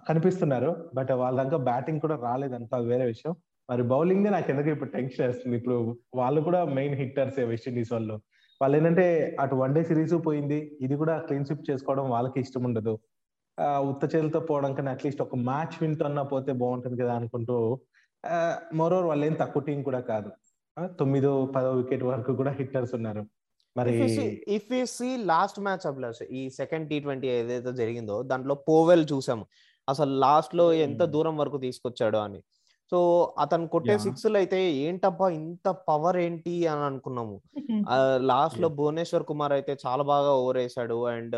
కనిపిస్తున్నారు. 0.09 0.90
బట్ 0.95 1.12
వాళ్ళ 1.12 1.43
దాకా 1.43 1.57
బ్యాటింగ్ 1.57 2.00
కూడా 2.00 2.17
రాలేదంట 2.17 2.75
అది 2.75 2.87
వేరే 2.87 3.05
విషయం. 3.05 3.35
మరి 3.71 3.83
బౌలింగ్ 3.83 4.25
నాకు 4.25 4.50
ఎందుకు 4.50 4.69
ఇప్పుడు 4.69 4.90
టెన్షన్ 4.90 5.26
వేస్తుంది? 5.26 5.57
ఇప్పుడు 5.57 5.99
వాళ్ళు 6.14 6.40
కూడా 6.40 6.64
మెయిన్ 6.64 6.95
హిట్టర్స్ 6.95 7.38
వెస్ట్ 7.38 7.69
ఇండీస్ 7.69 7.93
వాళ్ళు. 7.93 8.21
వాళ్ళు 8.62 8.77
ఏంటంటే 8.77 9.37
అటు 9.41 9.55
వన్ 9.55 9.75
డే 9.75 9.85
సిరీస్ 9.85 10.15
పోయింది. 10.27 10.79
ఇది 10.81 10.97
కూడా 10.97 11.19
క్లీన్ 11.19 11.45
స్విప్ 11.45 11.71
చేసుకోవడం 11.71 12.11
వాళ్ళకి 12.11 12.41
ఇష్టం 12.41 12.62
ఉండదు. 12.65 12.99
ఆ, 13.61 13.79
ఉత్త 13.81 14.17
చేతులతో 14.17 14.41
పోవడం 14.41 14.75
కన్నా 14.75 14.93
అట్లీస్ట్ 14.93 15.23
ఒక 15.23 15.35
మ్యాచ్ 15.35 15.83
విన్ 15.83 16.03
అన్నా 16.03 16.23
పోతే 16.23 16.53
బాగుంటుంది 16.53 17.03
కదా 17.03 17.15
అనుకుంటూ 17.15 17.81
మోరోవర్ 18.75 19.07
వాళ్ళు 19.07 19.27
ఏం 19.27 19.33
తక్కువ 19.33 19.62
టీం 19.62 19.83
కూడా 19.83 20.00
కాదు. 20.00 20.31
తొమ్మిదో 20.87 21.47
పదో 21.47 21.73
వికెట్ 21.73 22.03
వరకు 22.03 22.33
కూడా 22.33 22.50
హిట్టర్స్ 22.50 22.95
ఉన్నారు. 22.95 23.27
మరి 23.77 24.03
if 24.49 24.73
you 24.73 24.87
see 24.87 25.17
last 25.17 25.61
match 25.61 25.87
Abhilash 25.87 26.25
ఈ 26.25 26.50
సెకండ్ 26.50 26.88
టీ 26.88 27.00
ట్వంటీ 27.00 27.29
ఏదైతే 27.29 27.73
జరిగిందో 27.73 28.23
దాంట్లో 28.23 28.55
పోవెల్ 28.55 29.07
చూసాము. 29.12 29.47
అసలు 29.88 30.11
లాస్ట్లో 30.11 30.73
ఎంత 30.73 31.03
Hmm. 31.03 31.11
దూరం 31.11 31.37
వరకు 31.37 31.59
తీసుకొచ్చాడు 31.59 32.17
అని. 32.17 32.43
సో 32.92 32.99
అతను 33.38 33.66
కొట్టే 33.66 33.92
Yeah. 33.92 34.02
సిక్స్ 34.04 34.25
అయితే 34.40 34.59
ఏంటబ్బా 34.83 35.26
ఇంత 35.38 35.68
పవర్ 35.88 36.18
ఏంటి 36.18 36.54
అని 36.66 36.85
అనుకున్నాము 36.87 37.35
లాస్ట్లో. 38.30 38.68
భువనేశ్వర్ 38.78 39.25
కుమార్ 39.25 39.52
అయితే 39.52 39.73
చాలా 39.83 40.04
బాగా 40.04 40.30
ఓవర్ 40.35 40.59
వేసాడు 40.59 40.99
అండ్ 41.11 41.37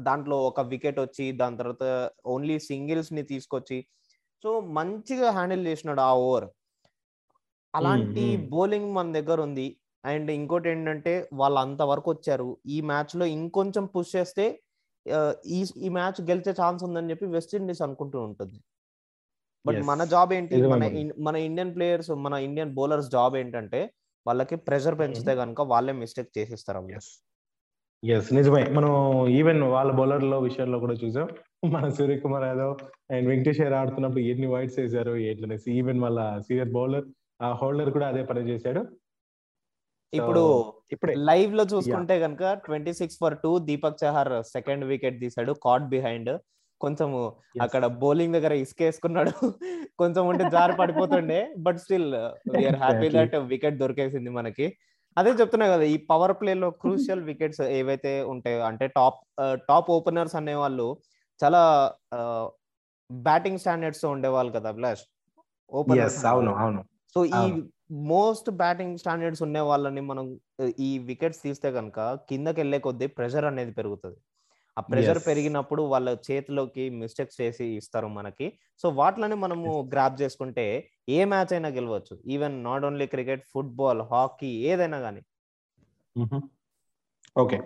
దాంట్లో 0.00 0.38
ఒక 0.42 0.60
వికెట్ 0.72 1.00
వచ్చి 1.00 1.26
దాని 1.32 1.58
తర్వాత 1.58 1.84
ఓన్లీ 2.26 2.56
సింగిల్స్ని 2.66 3.22
తీసుకొచ్చి 3.24 3.78
సో 4.44 4.50
మంచిగా 4.76 5.30
హ్యాండిల్ 5.30 5.64
చేసినాడు 5.66 6.02
ఆ 6.02 6.12
ఓవర్ 6.22 6.48
అలాంటి. 7.74 8.24
బౌలింగ్ 8.52 8.90
మన 8.94 9.12
దగ్గర 9.12 9.40
ఉంది 9.40 9.68
అండ్ 10.04 10.30
ఇంకోటి 10.30 10.68
ఏంటంటే 10.68 11.12
వాళ్ళు 11.34 11.58
అంతవరకు 11.60 12.10
వచ్చారు 12.10 12.48
ఈ 12.66 12.80
మ్యాచ్లో 12.82 13.24
ఇంకొంచెం 13.36 13.86
పుష్ 13.94 14.12
చేస్తే 14.16 14.46
ఈ 15.50 15.58
ఈ 15.78 15.90
మ్యాచ్ 15.90 16.20
గెలిచే 16.30 16.52
ఛాన్స్ 16.60 16.82
ఉందని 16.84 17.10
చెప్పి 17.10 17.26
వెస్ట్ 17.28 17.54
ఇండీస్ 17.54 17.82
అనుకుంటూ 17.86 18.18
ఉంటుంది 18.22 18.58
బట్. 19.66 19.82
మన 19.82 20.04
జాబ్ 20.04 20.32
ఏంటి? 20.32 20.62
మన 20.66 21.10
మన 21.18 21.36
ఇండియన్ 21.36 21.74
ప్లేయర్స్ 21.74 22.10
మన 22.10 22.34
ఇండియన్ 22.34 22.74
బౌలర్స్ 22.74 23.10
జాబ్ 23.10 23.36
ఏంటంటే 23.36 23.90
వాళ్ళకి 24.26 24.56
ప్రెషర్ 24.56 24.98
పెంచితే 24.98 25.36
కనుక 25.36 25.60
వాళ్ళే 25.60 25.92
మిస్టేక్ 25.92 26.38
చేసిస్తారు. 26.38 26.86
ఎస్ 28.04 28.34
నిజమే. 28.34 28.64
మనం 28.64 28.92
ఈవెన్ 29.28 29.62
వాళ్ళ 29.62 29.92
బౌలర్ల 29.92 30.36
విషయంలో 30.36 30.78
కూడా 30.78 30.94
చూసాం. 30.94 31.28
మన 31.72 31.88
సూర్యకుమార్ 31.88 32.44
యాదవ్ 32.44 32.76
అండ్ 33.10 33.28
వెంకటేష్ 33.28 33.60
అయ్యర్ 33.60 33.74
ఆడుతున్నప్పుడు 33.74 34.20
ఎన్ని 34.20 34.46
వైట్స్ 34.46 34.78
వేసారు 34.78 35.16
ఏంటనేసి 35.16 35.72
ఈవెన్ 35.72 36.00
వాళ్ళ 36.00 36.38
సీనియర్ 36.38 36.70
బౌలర్ 36.70 37.04
ఆ 37.42 37.52
హోల్డర్ 37.52 37.90
కూడా 37.90 38.08
అదే 38.08 38.22
పని 38.24 38.40
చేశాడు. 38.40 38.86
ఇప్పుడు 40.14 40.74
ఇప్పుడే. 40.92 41.14
లైవ్లో 41.14 41.64
చూసుకుంటే 41.64 42.20
కనుక 42.20 42.52
twenty 42.52 42.92
six 42.92 43.18
for 43.20 43.38
two 43.38 43.58
Deepak 43.58 44.04
Chahar 44.04 44.44
second 44.44 44.84
wicket 44.84 45.20
తీసాడు 45.20 45.52
కాట్ 45.52 45.82
బిహైండ్. 45.82 46.38
కొంచెం 46.80 47.08
Yes. 47.50 47.60
అక్కడ 47.64 47.84
బౌలింగ్ 48.02 48.34
దగ్గర 48.36 48.52
ఇసుకేసుకున్నాడు. 48.60 49.32
కొంచెం 50.00 50.22
ఉంటే 50.28 50.44
జారి 50.54 50.74
పడిపోతుండే. 50.78 51.40
But 51.58 51.78
still 51.82 52.08
we are 52.54 52.78
happy. 52.82 53.08
That 53.16 53.34
wicket 53.50 53.76
దొరికేసింది 53.80 54.30
మనకి. 54.36 54.66
అదే 55.16 55.30
చెప్తున్నా 55.40 55.66
కదా 55.68 55.84
ఈ 55.92 55.96
పవర్ 56.10 56.34
ప్లే 56.40 56.52
లో 56.58 56.68
క్రూషియల్ 56.82 57.22
వికెట్స్ 57.28 57.60
ఏవైతే 57.78 58.12
ఉంటాయో 58.32 58.60
అంటే 58.68 58.86
టాప్ 58.96 59.18
టాప్ 59.68 59.88
ఓపెనర్స్ 59.94 60.36
అనే 60.40 60.54
వాళ్ళు 60.60 60.86
చాలా 61.40 61.62
బ్యాటింగ్ 63.10 63.60
స్టాండర్డ్స్తో 63.62 64.08
ఉండేవాళ్ళు 64.14 64.52
కదా 64.56 64.68
అభిలాష్? 64.72 65.04
ఎస్ 66.00 66.18
అవును 66.26 66.52
అవును. 66.62 66.80
సో 67.16 67.20
ఈ. 67.38 67.44
మోస్ట్ 68.10 68.48
బ్యాటింగ్ 68.58 68.98
స్టాండర్డ్స్ 68.98 69.42
ఉండే 69.46 69.62
వాళ్ళని 69.68 70.02
మనం 70.08 70.26
ఆ, 70.60 70.66
ఈ 70.80 70.90
వికెట్స్ 71.08 71.40
తీస్తే 71.44 71.68
కనుక 71.76 71.98
కిందకి 72.28 72.58
వెళ్ళే 72.62 72.78
కొద్దీ 72.84 73.06
ప్రెషర్ 73.16 73.46
అనేది 73.50 73.72
పెరుగుతుంది. 73.78 74.18
ఆ 74.80 74.82
ప్రెషర్. 74.90 75.20
పెరిగినప్పుడు 75.26 75.82
వాళ్ళ 75.92 76.08
చేతిలోకి 76.26 76.84
మిస్టేక్స్ 77.00 77.38
చేసి 77.40 77.66
ఇస్తారు 77.80 78.08
మనకి. 78.18 78.46
సో 78.82 78.88
వాటిని 79.00 79.36
మనము 79.44 79.70
గ్రాప్ 79.92 80.16
చేసుకుంటే 80.22 80.66
ఏ 81.16 81.18
మ్యాచ్ 81.32 81.52
అయినా 81.56 81.70
గెలవచ్చు. 81.78 82.16
Even 82.34 82.56
not 82.68 82.84
only 82.88 83.06
cricket 83.14 83.44
football 83.54 84.02
hockey 84.12 84.52
ఏదైనా 84.72 85.00
కానీ 85.06 85.22
ఓకే. 87.36 87.58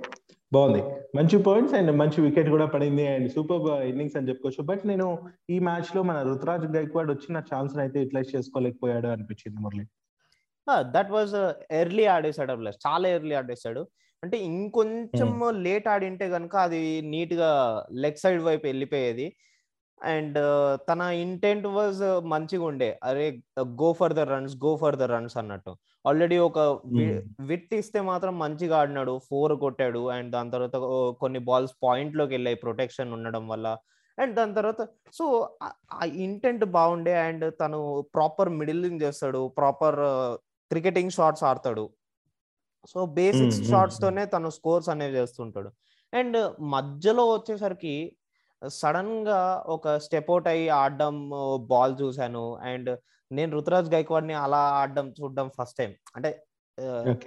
బాగుంది. 0.53 0.81
మంచి 1.19 1.37
పాయింట్స్ 1.47 1.75
అండ్ 1.77 1.93
మంచి 2.01 2.19
వికెట్ 2.25 2.49
కూడా 2.55 2.67
పడింది 2.73 3.05
అండ్ 3.13 3.29
సూపర్ 3.35 3.63
ఇన్నింగ్స్ 3.91 4.17
అని 4.19 4.29
చెప్పుకోవచ్చు. 4.31 4.63
బట్ 4.71 4.83
నేను 4.91 5.07
ఈ 5.55 5.57
మ్యాచ్లో 5.69 6.01
మన 6.11 6.19
రుతురాజ్ 6.29 6.67
గైక్వాడ్ 6.77 7.11
వచ్చిన 7.13 7.43
ఛాన్స్ 7.51 7.75
అయితే 7.85 7.99
యూటిలైజ్ 8.03 8.31
చేసుకోలేకపోయాడు 8.37 9.09
అనిపించింది 9.15 9.61
మురళి. 9.65 9.85
దట్ 10.97 11.11
వాజ్ 11.17 11.35
ఎర్లీ 11.81 12.05
ఆడేసాడు 12.17 12.53
చాలా 12.87 13.07
ఎర్లీ 13.17 13.35
ఆడేసాడు 13.41 13.83
అంటే 14.25 14.37
ఇంకొంచెం 14.39 15.31
లేట్ 15.63 15.89
ఆడింటే 15.89 16.27
కనుక 16.31 16.57
అది 16.57 16.83
నీట్గా 17.03 17.51
లెగ్ 17.93 18.21
సైడ్ 18.23 18.43
వైపు 18.43 18.67
వెళ్ళిపోయేది 18.67 19.27
అండ్ 20.03 20.39
తన 20.89 21.01
ఇంటెంట్ 21.01 21.67
వాజ్ 21.67 22.01
మంచిగా 22.25 22.65
ఉండే. 22.65 22.89
అరే 23.05 23.27
go 23.83 23.93
for 23.93 24.13
the 24.13 24.19
runs 24.31 24.55
go 24.65 24.77
for 24.77 24.97
the 24.97 25.03
runs 25.03 25.37
అన్నట్టు. 25.37 25.73
ఆల్రెడీ 26.07 26.39
ఒక 26.39 26.59
విట్ 27.41 27.75
ఇస్తే 27.75 28.01
మాత్రం 28.01 28.39
మంచిగా 28.39 28.79
ఆడినాడు. 28.79 29.21
ఫోర్ 29.31 29.55
కొట్టాడు. 29.65 30.09
అండ్ 30.09 30.31
దాని 30.33 30.51
తర్వాత 30.51 30.77
కొన్ని 31.21 31.39
బాల్స్ 31.39 31.75
పాయింట్లోకి 31.85 32.35
వెళ్ళాయి. 32.35 32.57
ప్రొటెక్షన్ 32.57 33.13
ఉండడం 33.13 33.49
వల్ల. 33.49 33.67
అండ్ 34.19 34.35
దాని 34.35 34.55
తర్వాత 34.55 34.83
సో 35.13 35.27
ఆ 35.93 36.05
ఇంటెంట్ 36.27 36.65
బాగుండే. 36.65 37.15
అండ్ 37.19 37.47
తను 37.61 37.81
ప్రాపర్ 38.15 38.49
మిడిలింగ్ 38.49 39.03
చేస్తాడు. 39.03 39.49
ప్రాపర్ 39.59 40.01
క్రికెటింగ్ 40.71 41.11
షాట్స్ 41.11 41.45
ఆడతాడు. 41.45 41.85
So 42.93 43.07
basics 43.07 43.61
mm, 43.61 43.69
shots. 43.71 44.01
తోనే 44.01 44.27
తను 44.27 44.51
స్కోర్స్ 44.51 44.89
అనేవి 44.89 45.17
చేస్తుంటాడు. 45.17 45.71
అండ్ 46.13 46.39
మధ్యలో 46.61 47.25
వచ్చేసరికి 47.33 47.95
సడన్గా 48.69 49.65
ఒక 49.67 49.99
స్టెప్ 49.99 50.31
అవుట్ 50.31 50.49
అయ్యి 50.49 50.69
ఆడడం 50.69 51.17
బాల్ 51.67 51.95
చూశాను. 52.03 52.57
అండ్ 52.63 52.91
నేను 53.31 53.53
రుతురాజ్ 53.53 53.95
గైక్వాడ్ని 53.95 54.35
అలా 54.35 54.63
ఆడడం 54.81 55.07
చూడడం 55.21 55.51
ఫస్ట్ 55.59 55.79
టైం. 55.79 55.95
అంటే. 56.17 56.31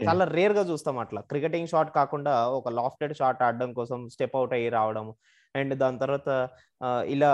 చాలా 0.07 0.25
రేర్గా 0.25 0.61
చూస్తాం 0.61 0.97
అట్లా. 0.97 1.21
క్రికెటింగ్ 1.21 1.67
షాట్ 1.67 1.91
కాకుండా 1.95 2.47
ఒక 2.49 2.69
లాఫ్టెడ్ 2.69 3.13
షాట్ 3.17 3.43
ఆడడం 3.43 3.73
కోసం 3.73 3.99
స్టెప్ 4.09 4.35
అవుట్ 4.35 4.53
అయ్యి 4.53 4.69
రావడం. 4.69 5.13
అండ్ 5.55 5.73
దాని 5.75 5.99
తర్వాత 5.99 6.29
ఇలా 7.05 7.31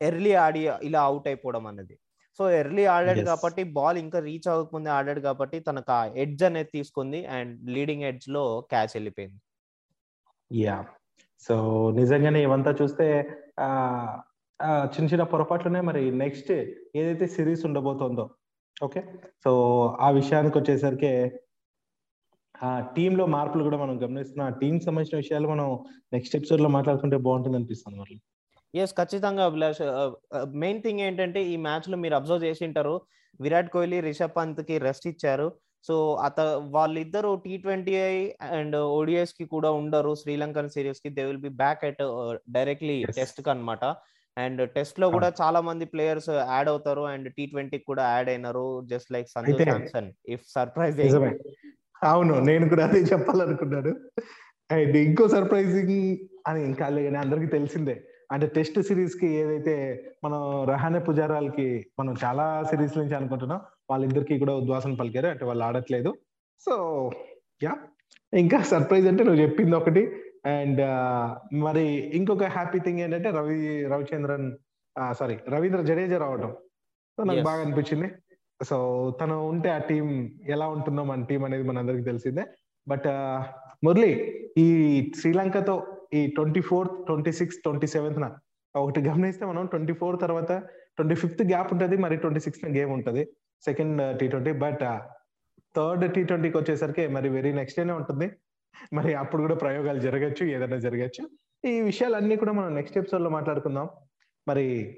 ఎర్లీ 0.00 0.32
ఆడి 0.34 0.62
ఇలా 0.82 1.02
అవుట్ 1.02 1.26
అయిపోవడం 1.28 1.66
అనేది 1.66 1.94
సో 2.38 2.44
ఎర్లీ 2.60 2.84
ఆడాడు. 2.94 3.22
కాబట్టి 3.30 3.62
బాల్ 3.76 3.98
ఇంకా 4.04 4.18
రీచ్ 4.28 4.48
అవ్వకముందే 4.52 4.90
ఆడాడు 4.98 5.20
కాబట్టి 5.26 5.58
తనకు 5.68 5.92
ఆ 5.98 6.02
ఎడ్జ్ 6.24 6.42
అనేది 6.48 6.70
తీసుకుంది 6.76 7.20
అండ్ 7.36 7.52
లీడింగ్ 7.76 8.06
ఎడ్జ్లో 8.10 8.44
క్యాచ్ 8.72 8.94
వెళ్ళిపోయింది. 8.96 9.38
యా 10.50 10.76
సో 11.42 11.54
నిజంగానే 12.00 12.40
ఇవంతా 12.48 12.70
చూస్తే 12.80 13.06
చిన్న 14.94 15.06
చిన్న 15.12 15.24
పొరపాట్లునే 15.32 15.80
మరి 15.88 16.02
నెక్స్ట్ 16.22 16.50
ఏదైతే 16.98 17.26
సిరీస్ 17.36 17.62
ఉండబోతోందో 17.68 18.24
ఓకే? 18.76 19.00
సో 19.44 19.50
ఆ 20.06 20.08
విషయానికి 20.18 20.56
వచ్చేసరికి 20.58 21.10
ఆ 22.54 22.70
టీమ్లో 22.96 23.24
మార్పులు 23.34 23.62
కూడా 23.66 23.78
మనం 23.82 23.96
గమనిస్తున్నాం. 24.02 24.46
ఆ 24.50 24.54
టీం 24.60 24.74
సంబంధించిన 24.86 25.16
విషయాలు 25.22 25.46
మనం 25.52 25.66
నెక్స్ట్ 26.14 26.36
ఎపిసోడ్లో 26.38 26.68
మాట్లాడుకుంటే 26.76 27.16
బాగుంటుంది 27.26 27.58
అనిపిస్తుంది 27.58 27.98
మరి. 28.02 28.16
ఎస్ 28.82 28.94
ఖచ్చితంగా 29.00 29.42
అభిలాష్. 29.50 29.82
మెయిన్ 30.62 30.80
థింగ్ 30.84 31.02
ఏంటంటే 31.08 31.40
ఈ 31.52 31.56
మ్యాచ్లో 31.66 31.96
మీరు 32.04 32.14
అబ్జర్వ్ 32.18 32.46
చేసి 32.48 32.62
ఉంటారు 32.68 32.94
విరాట్ 33.44 33.70
కోహ్లీ 33.74 33.98
రిషబ్ 34.08 34.36
పంత్కి 34.38 34.74
రెస్ట్ 34.86 35.06
ఇచ్చారు. 35.12 35.46
సో 35.86 35.94
అత 36.26 36.40
వాళ్ళిద్దరు 36.76 37.30
టీ 37.44 37.54
ట్వంటీ 37.64 37.94
అండ్ 38.58 38.76
ఓడిఎస్కి 38.98 39.44
కూడా 39.54 39.70
ఉండరు. 39.80 40.12
Sri Lankan 40.22 40.70
సిరీస్కి 40.74 41.10
they 41.16 41.24
will 41.28 41.42
be 41.46 41.52
back 41.62 41.82
at 41.88 42.02
directly. 42.56 42.96
టెస్ట్కి 43.18 43.50
అనమాట 43.54 43.84
అండ్ 44.36 44.60
టెస్ట్లో 44.76 45.06
కూడా 45.14 45.28
చాలా 45.40 45.60
మంది 45.66 45.84
ప్లేయర్స్ 45.92 46.30
యాడ్ 46.52 46.68
అవుతారు. 46.72 47.02
అండ్ 47.10 47.28
టీ 47.36 47.44
ట్వంటీ 47.52 47.78
కూడా 47.90 48.04
యాడ్ 48.14 48.30
అయినారు. 48.34 48.64
Just 48.92 49.12
like 49.16 49.28
Sanju 49.34 49.58
Samson 49.68 50.10
if 50.36 50.46
surprise 50.54 51.00
అవును 52.12 52.34
నేను 52.48 52.64
కూడా 52.70 52.82
అదే 52.86 53.00
చెప్పాలనుకున్నాను. 53.12 53.92
అండ్ 54.70 54.96
ఇంకో 55.04 55.24
సర్ప్రైజింగ్ 55.36 55.94
అని 56.48 56.60
ఇంకా 56.70 56.86
అందరికి 57.24 57.50
తెలిసిందే. 57.56 57.96
అంటే 58.32 58.46
టెస్ట్ 58.46 58.82
సిరీస్కి 58.82 59.26
ఏదైతే 59.26 60.04
మనం 60.24 60.64
రహానే 60.64 60.98
పుజారాలకి 60.98 61.86
మనం 61.98 62.14
చాలా 62.24 62.62
సిరీస్ 62.62 62.98
నుంచి 62.98 63.14
అనుకుంటున్నాం 63.14 63.60
వాళ్ళిద్దరికి 63.90 64.38
కూడా 64.38 64.54
ఉద్వాసన 64.54 64.94
పలికారు. 64.94 65.26
అంటే 65.26 65.44
వాళ్ళు 65.44 65.64
ఆడట్లేదు. 65.64 66.14
So 66.60 67.10
yeah. 67.62 67.76
ఇంకా 68.34 68.62
సర్ప్రైజ్ 68.62 69.06
అంటే 69.06 69.24
నువ్వు 69.24 69.42
చెప్పింది 69.42 69.76
ఒకటి. 69.76 70.16
అండ్ 70.46 70.80
మరి 71.62 71.82
ఇంకొక 72.16 72.44
హ్యాపీ 72.44 72.78
థింగ్ 72.78 73.00
ఏంటంటే 73.00 73.30
రవి 73.30 73.84
రవిచంద్రన్ 73.84 74.52
సారీ 75.12 75.38
రవీంద్ర 75.48 75.80
జడేజా 75.82 76.18
రావడం 76.18 76.56
సో 77.18 77.24
నాకు. 77.24 77.40
బాగా 77.40 77.62
అనిపించింది. 77.62 78.10
సో 78.64 78.76
తను 79.20 79.48
ఉంటే 79.48 79.70
ఆ 79.70 79.78
టీం 79.78 80.32
ఎలా 80.48 80.66
ఉంటుందో 80.68 81.04
మన 81.04 81.24
టీం 81.24 81.44
అనేది 81.44 81.62
మన 81.62 81.78
అందరికి 81.78 82.02
తెలిసిందే. 82.04 82.44
బట్ 82.88 83.06
మురళి 83.84 84.10
ఈ 84.58 84.68
శ్రీలంకతో 85.20 85.93
ఈ 86.12 86.26
twenty 86.26 86.60
fourth 86.60 87.06
twenty 87.06 87.32
six 87.32 87.58
twenty 87.58 87.86
seventh 87.86 88.32
ఒకటి 88.76 89.00
గమనిస్తే 89.00 89.46
మనం 89.46 89.66
ట్వంటీ 89.66 89.92
ఫోర్ 89.92 90.20
తర్వాత 90.20 90.52
ట్వంటీ 90.96 91.14
ఫిఫ్త్ 91.14 91.42
గ్యాప్ 91.42 91.72
ఉంటుంది 91.72 91.96
మరి 91.96 92.16
ట్వంటీ 92.16 92.40
సిక్స్త్ 92.40 92.64
గేమ్ 92.64 92.90
ఉంటుంది. 92.90 93.28
Second 93.64 94.18
T 94.18 94.28
twenty 94.28 94.52
but 94.52 94.78
third 95.76 96.14
T 96.14 96.24
ట్వంటీకి 96.24 96.56
వచ్చేసరికి 96.56 97.08
మరి 97.08 97.28
వెరీ 97.28 97.52
నెక్స్ట్ 97.52 97.80
డేనే 97.80 97.92
ఉంటుంది. 97.92 98.30
మరి 98.92 99.14
అప్పుడు 99.14 99.42
కూడా 99.42 99.54
ప్రయోగాలు 99.54 100.00
జరగచ్చు 100.00 100.46
ఏదైనా 100.46 100.76
జరగచ్చు. 100.76 101.30
ఈ 101.68 101.80
విషయాలన్నీ 101.80 102.36
కూడా 102.36 102.52
మనం 102.52 102.74
నెక్స్ట్ 102.74 102.98
ఎపిసోడ్లో 102.98 103.30
మాట్లాడుకుందాం. 103.30 103.88
మరి 104.48 104.96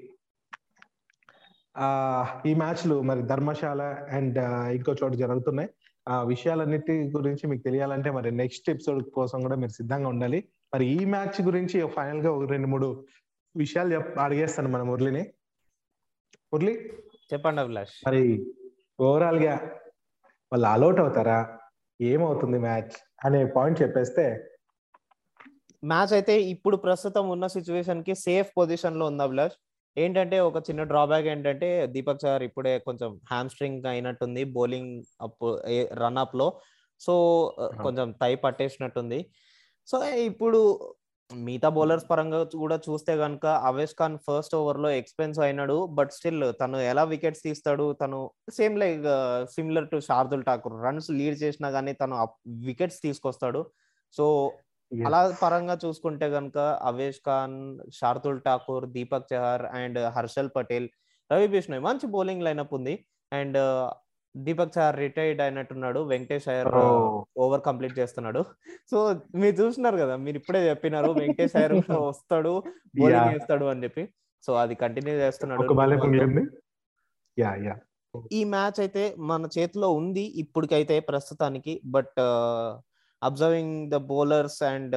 ఈ 2.45 2.53
మ్యాచ్లు 2.53 3.01
మరి 3.01 3.21
ధర్మశాల 3.21 3.81
అండ్ 4.11 4.37
ఇంకో 4.71 4.95
చోట 5.03 5.11
జరుగుతున్నాయి. 5.11 5.69
ఆ 6.09 6.23
విషయాలన్నిటి 6.23 7.11
గురించి 7.15 7.47
మీకు 7.47 7.61
తెలియాలంటే 7.61 8.11
మరి 8.11 8.31
నెక్స్ట్ 8.31 8.69
ఎపిసోడ్ 8.69 9.03
కోసం 9.03 9.41
కూడా 9.41 9.55
మీరు 9.55 9.71
సిద్ధంగా 9.71 10.09
ఉండాలి. 10.09 10.43
మరి 10.73 10.85
ఈ 10.85 11.05
మ్యాచ్ 11.05 11.41
గురించి 11.41 11.87
ఫైనల్గా 11.87 12.31
ఒక 12.31 12.49
రెండు 12.49 12.67
మూడు 12.67 13.05
విషయాలు 13.57 14.19
అడిగేస్తాను 14.19 14.69
మన 14.69 14.81
మురళిని. 14.81 15.21
మురళి? 16.53 16.89
చెప్పండి 17.33 17.61
అభిలాష్. 17.61 18.07
మరి 18.07 18.53
ఓవరాల్గా 18.99 19.55
వాళ్ళు 20.51 20.67
అలౌట్ 20.67 20.99
అవుతారా? 20.99 21.59
ఏమవుతుంది 22.01 22.59
మ్యాచ్ 22.59 22.91
అనే 23.25 23.45
పాయింట్ 23.45 23.81
చెప్పేస్తే. 23.81 24.49
మ్యాచ్ 25.83 26.13
అయితే 26.13 26.41
ఇప్పుడు 26.41 26.77
ప్రస్తుతం 26.77 27.29
ఉన్న 27.29 27.47
సిచ్యువేషన్కి 27.47 28.15
సేఫ్ 28.15 28.51
పొజిషన్లో 28.57 29.05
ఉంది 29.05 29.23
అభిలాష్. 29.23 29.66
ఏంటంటే 29.97 30.39
ఒక 30.39 30.57
చిన్న 30.57 30.83
డ్రాబ్యాక్ 30.83 31.27
ఏంటంటే 31.27 31.87
దీపక్ 31.87 32.21
సార్ 32.21 32.43
ఇప్పుడే 32.43 32.79
కొంచెం 32.79 33.19
హ్యామ్స్ట్రింగ్ 33.31 33.85
అయినట్టుంది 33.85 34.43
బౌలింగ్ 34.43 35.03
అప్ 35.21 35.45
రన్ 35.93 36.17
అప్లో. 36.17 36.47
సో 36.99 37.13
కొంచెం 37.83 38.11
తై 38.11 38.35
పట్టేసినట్టుంది. 38.35 39.19
సో 39.87 39.97
ఇప్పుడు 40.09 40.93
మిగతా 41.33 41.69
బౌలర్స్ 41.69 42.09
పరంగా 42.09 42.43
కూడా 42.43 42.79
చూస్తే 42.89 43.17
కనుక 43.17 43.45
అవేష్ 43.45 43.95
ఖాన్ 43.99 44.17
ఫస్ట్ 44.17 44.55
ఓవర్లో 44.55 44.89
ఎక్స్పెన్స్ 44.89 45.39
అయినాడు. 45.39 45.85
బట్ 45.85 46.11
స్టిల్ 46.11 46.53
తను 46.61 46.77
ఎలా 46.77 47.03
వికెట్స్ 47.03 47.43
తీస్తాడు? 47.43 47.93
తను 47.93 48.31
same 48.49 48.79
like 48.79 49.01
similar 49.55 49.89
to 49.89 49.99
Shardul 49.99 50.45
Thakur 50.45 50.83
runs 50.83 51.11
lead 51.11 51.37
చేసినా 51.43 51.69
గానీ 51.69 51.93
తను 51.93 52.27
వికెట్స్ 52.47 53.01
తీసుకొస్తాడు. 53.01 53.63
సో 54.13 54.53
అలా 54.91 55.19
పరంగా 55.41 55.75
చూసుకుంటే 55.83 56.27
కనుక 56.35 56.57
అవేష్ 56.89 57.21
ఖాన్ 57.27 57.55
శార్దుల్ 57.99 58.41
ఠాకూర్ 58.45 58.85
దీపక్ 58.95 59.29
చహర్ 59.33 59.65
అండ్ 59.79 59.99
హర్షల్ 60.17 60.51
పటేల్ 60.57 60.87
రవి 61.29 61.47
బిష్ణోయ్ 61.55 61.81
మంచి 61.87 62.05
బౌలింగ్ 62.15 62.45
లైనప్ 62.47 62.73
ఉంది. 62.77 62.93
అండ్ 63.31 63.57
దీపక్ 64.35 64.73
చహర్ 64.75 64.97
రిటైర్డ్ 65.03 65.41
అయినట్టున్నాడు. 65.45 65.99
వెంకటేష్ 66.11 66.47
అయ్యర్ 66.53 66.69
ఓవర్ 67.43 67.63
కంప్లీట్ 67.67 67.95
చేస్తున్నాడు. 67.99 68.41
సో 68.91 68.97
మీరు 69.41 69.55
చూస్తున్నారు 69.61 69.97
కదా 70.03 70.15
మీరు 70.25 70.37
ఇప్పుడే 70.41 70.61
చెప్పినారు 70.69 71.11
వెంకటేష్ 71.21 71.57
అయ్యర్ 71.61 71.75
వస్తాడు 72.09 72.53
బౌలింగ్ 72.99 73.33
చేస్తాడు 73.35 73.65
అని 73.73 73.83
చెప్పి. 73.85 74.05
సో 74.43 74.53
అది 74.63 74.75
కంటిన్యూ 74.83 75.15
చేస్తున్నాడు. 75.23 75.61
ఈ 78.37 78.41
మ్యాచ్ 78.53 78.79
అయితే 78.83 79.01
మన 79.31 79.47
చేతిలో 79.55 79.87
ఉంది 79.99 80.23
ఇప్పటికైతే 80.43 80.95
ప్రస్తుతానికి. 81.09 81.73
But 81.95 82.19
observing 83.21 83.91
the 83.91 83.95
bowlers 83.95 84.63
and 84.63 84.95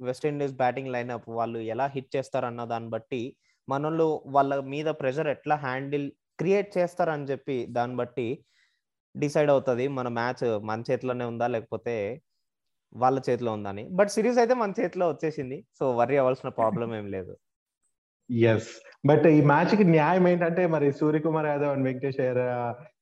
West Indies 0.00 0.54
batting 0.54 0.88
lineup 0.88 1.28
వాళ్ళు 1.28 1.58
ఎలా 1.58 1.86
హిట్ 1.86 2.16
చేస్తారన్న 2.16 2.64
దాన్ని 2.64 2.90
బట్టి 2.90 3.36
మనలో 3.68 4.22
వాళ్ళ 4.26 4.60
మీద 4.60 4.86
ప్రెషర్ 4.86 5.28
ఎట్లా 5.28 5.56
హ్యాండిల్ 5.56 6.06
క్రియేట్ 6.38 6.78
చేస్తారని 6.78 7.24
చెప్పి 7.24 7.66
దాన్ని 7.70 7.96
బట్టి 7.96 8.44
డిసైడ్ 9.14 9.50
అవుతుంది. 9.50 9.88
మన 9.88 10.08
మ్యాచ్ 10.08 10.44
మన 10.60 10.82
చేతిలోనే 10.90 11.24
ఉందా 11.24 11.46
లేకపోతే 11.46 11.94
వాళ్ళ 12.92 13.20
చేతిలో 13.30 13.52
ఉందా 13.52 13.70
అని. 13.70 13.88
బట్ 13.92 14.08
సిరీస్ 14.08 14.38
అయితే 14.38 14.54
మన 14.54 14.72
చేతిలో 14.80 15.08
వచ్చేసింది. 15.08 15.66
సో 15.78 15.96
వరి 15.96 16.16
అవ్వాల్సిన 16.16 16.48
ప్రాబ్లం 16.48 16.94
ఏం 16.94 17.06
లేదు. 17.06 17.34
ఎస్ 18.52 18.70
బట్ 19.06 19.26
ఈ 19.26 19.40
మ్యాచ్కి 19.42 19.84
న్యాయం 19.84 20.28
ఏంటంటే 20.28 20.66
మరి 20.66 20.92
సూర్యకుమార్ 20.92 21.46
యాదవ్ 21.46 21.68
అండ్ 21.68 21.84
వెంకటేష్ 21.84 22.20
అయ్యర్ 22.20 22.40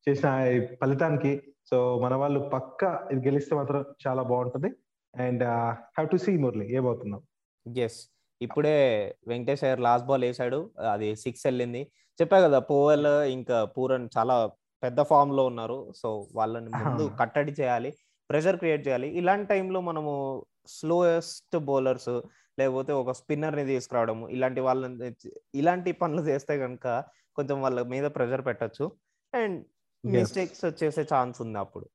చేసిన 0.07 0.31
ఫలితానికి. 0.81 1.33
సో 1.71 1.77
మన 2.05 2.15
వాళ్ళు 2.23 2.41
పక్క 2.55 2.83
ఇది 3.13 3.21
గెలిస్తే 3.29 3.55
మాత్రం 3.61 3.81
చాలా 4.07 4.23
బాగుంటుంది. 4.31 4.71
And 5.15 5.45
have 5.95 6.09
to 6.13 6.19
see 6.25 6.33
Murali 6.45 6.67
ఏమవుతున్నాం 6.79 7.23
yes 7.87 7.99
ఇప్పుడే 8.41 8.77
వెంకటేష్ 9.31 9.63
అయ్యర్ 9.67 9.83
లాస్ట్ 9.87 10.07
బాల్ 10.09 10.25
వేసాడు 10.27 10.59
అది 10.95 11.09
సిక్స్ 11.25 11.45
వెళ్ళింది. 11.49 11.83
చెప్పా 12.21 12.39
కదా 12.47 12.59
పోవెల్ 12.71 13.09
ఇంకా 13.37 13.59
పూరన్ 13.77 14.07
చాలా 14.17 14.37
పెద్ద 14.83 15.01
ఫామ్లో 15.11 15.43
ఉన్నారు. 15.51 15.79
సో 16.01 16.09
వాళ్ళని 16.39 16.71
ముందు 16.81 17.05
కట్టడి 17.21 17.53
చేయాలి 17.61 17.91
ప్రెషర్ 18.31 18.59
క్రియేట్ 18.63 18.83
చేయాలి. 18.87 19.09
ఇలాంటి 19.21 19.47
టైంలో 19.53 19.81
మనము 19.91 20.13
స్లోయెస్ట్ 20.77 21.57
బౌలర్స్ 21.69 22.15
లేకపోతే 22.61 22.93
ఒక 23.03 23.13
స్పిన్నర్ని 23.21 23.65
తీసుకురావడం 23.71 24.19
ఇలాంటి 24.37 24.61
వాళ్ళని 24.67 25.09
ఇలాంటి 25.61 25.93
పనులు 26.03 26.23
చేస్తే 26.31 26.55
కనుక 26.65 26.87
కొంచెం 27.39 27.57
వాళ్ళ 27.65 27.81
మీద 27.95 28.07
ప్రెషర్ 28.17 28.45
పెట్టచ్చు. 28.49 28.87
అండ్ 29.33 29.59
మిస్టేక్స్ 30.13 30.65
చేసే 30.83 31.03
ఛాన్స్ 31.15 31.43
ఉంది 31.43 31.59
అప్పుడు 31.59 31.87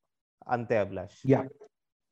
అంతే 0.48 0.76
అభిలాష్. 0.78 1.18
యా. 1.26 1.40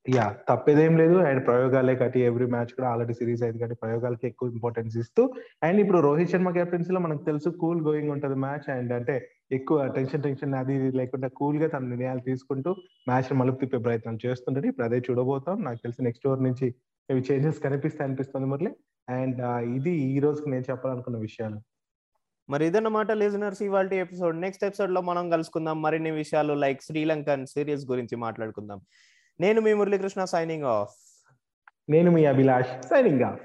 యా. 0.07 0.37
తప్పేదేం 0.49 0.97
లేదు. 0.97 1.17
అండ్ 1.21 1.47
ప్రయోగాలే 1.47 1.95
కట్టి 1.95 2.21
ఎవ్రీ 2.21 2.47
మ్యాచ్ 2.47 2.73
కూడా 2.77 2.89
ఆల్రెడీ 2.89 3.13
సిరీస్ 3.13 3.43
అయింది 3.43 3.59
కాబట్టి 3.59 3.79
ప్రయోగాలకి 3.81 4.27
ఎక్కువ 4.27 4.51
ఇంపార్టెన్స్ 4.51 4.97
ఇస్తూ 4.99 5.23
అండ్ 5.63 5.81
ఇప్పుడు 5.81 5.99
రోహిత్ 5.99 6.31
శర్మ 6.31 6.51
కెప్టెన్సీ 6.51 6.93
లో 6.93 7.01
మనకు 7.01 7.23
తెలుసు 7.25 7.51
కూల్ 7.61 7.81
గోయింగ్ 7.83 8.11
ఉంటుంది 8.11 8.35
మ్యాచ్ 8.37 8.71
అండ్ 8.71 8.93
అంటే 8.93 9.17
ఎక్కువ 9.53 9.87
టెన్షన్ 9.89 10.23
టెన్షన్ 10.23 10.55
అది 10.55 10.91
లేకుండా 10.93 11.29
కూల్గా 11.37 11.69
తన 11.69 11.85
నిర్ణయాలు 11.85 12.21
తీసుకుంటూ 12.21 12.73
మ్యాచ్ 13.09 13.33
మలుపు 13.33 13.61
తిప్పే 13.61 13.79
ప్రయత్నం 13.79 14.19
చేస్తుంటాడు. 14.27 14.67
ఇప్పుడు 14.67 14.87
అదే 14.87 15.01
చూడబోతాం. 15.01 15.65
నాకు 15.65 15.77
తెలిసి 15.77 16.03
నెక్స్ట్ 16.03 16.29
ఓవర్ 16.29 16.43
నుంచి 16.43 16.69
ఇవి 17.09 17.25
చేంజెస్ 17.31 17.61
కనిపిస్తాయి 17.63 18.09
అనిపిస్తుంది 18.09 18.47
మురళి. 18.47 18.73
అండ్ 19.09 19.39
ఇది 19.77 19.93
ఈ 20.09 20.19
రోజుకి 20.19 20.51
నేను 20.51 20.65
చెప్పాలనుకున్న 20.71 21.19
విషయాలు. 21.19 21.59
మరి 22.51 22.67
ఇదన్నమాట 22.67 23.11
లిజనర్స్ 23.11 23.63
ఇవాళ 23.63 23.93
ఎపిసోడ్ 23.93 24.41
నెక్స్ట్ 24.41 24.65
ఎపిసోడ్లో 24.65 25.01
మనం 25.01 25.31
కలుసుకుందాం. 25.31 25.83
మరిన్ని 25.83 26.11
విషయాలు 26.11 26.53
లైక్ 26.53 26.83
శ్రీలంకన్ 26.83 27.47
సిరీస్ 27.47 27.87
గురించి 27.91 28.17
మాట్లాడుకుందాం. 28.17 28.81
నేను 29.41 29.61
మీ 29.61 29.75
మురళీకృష్ణ 29.75 30.25
సైనింగ్ 30.25 30.65
ఆఫ్ 30.65 31.25
నేను 31.91 32.11
మీ 32.11 32.25
అభిలాష్ 32.25 32.89
సైనింగ్ 32.89 33.23
ఆఫ్ 33.23 33.41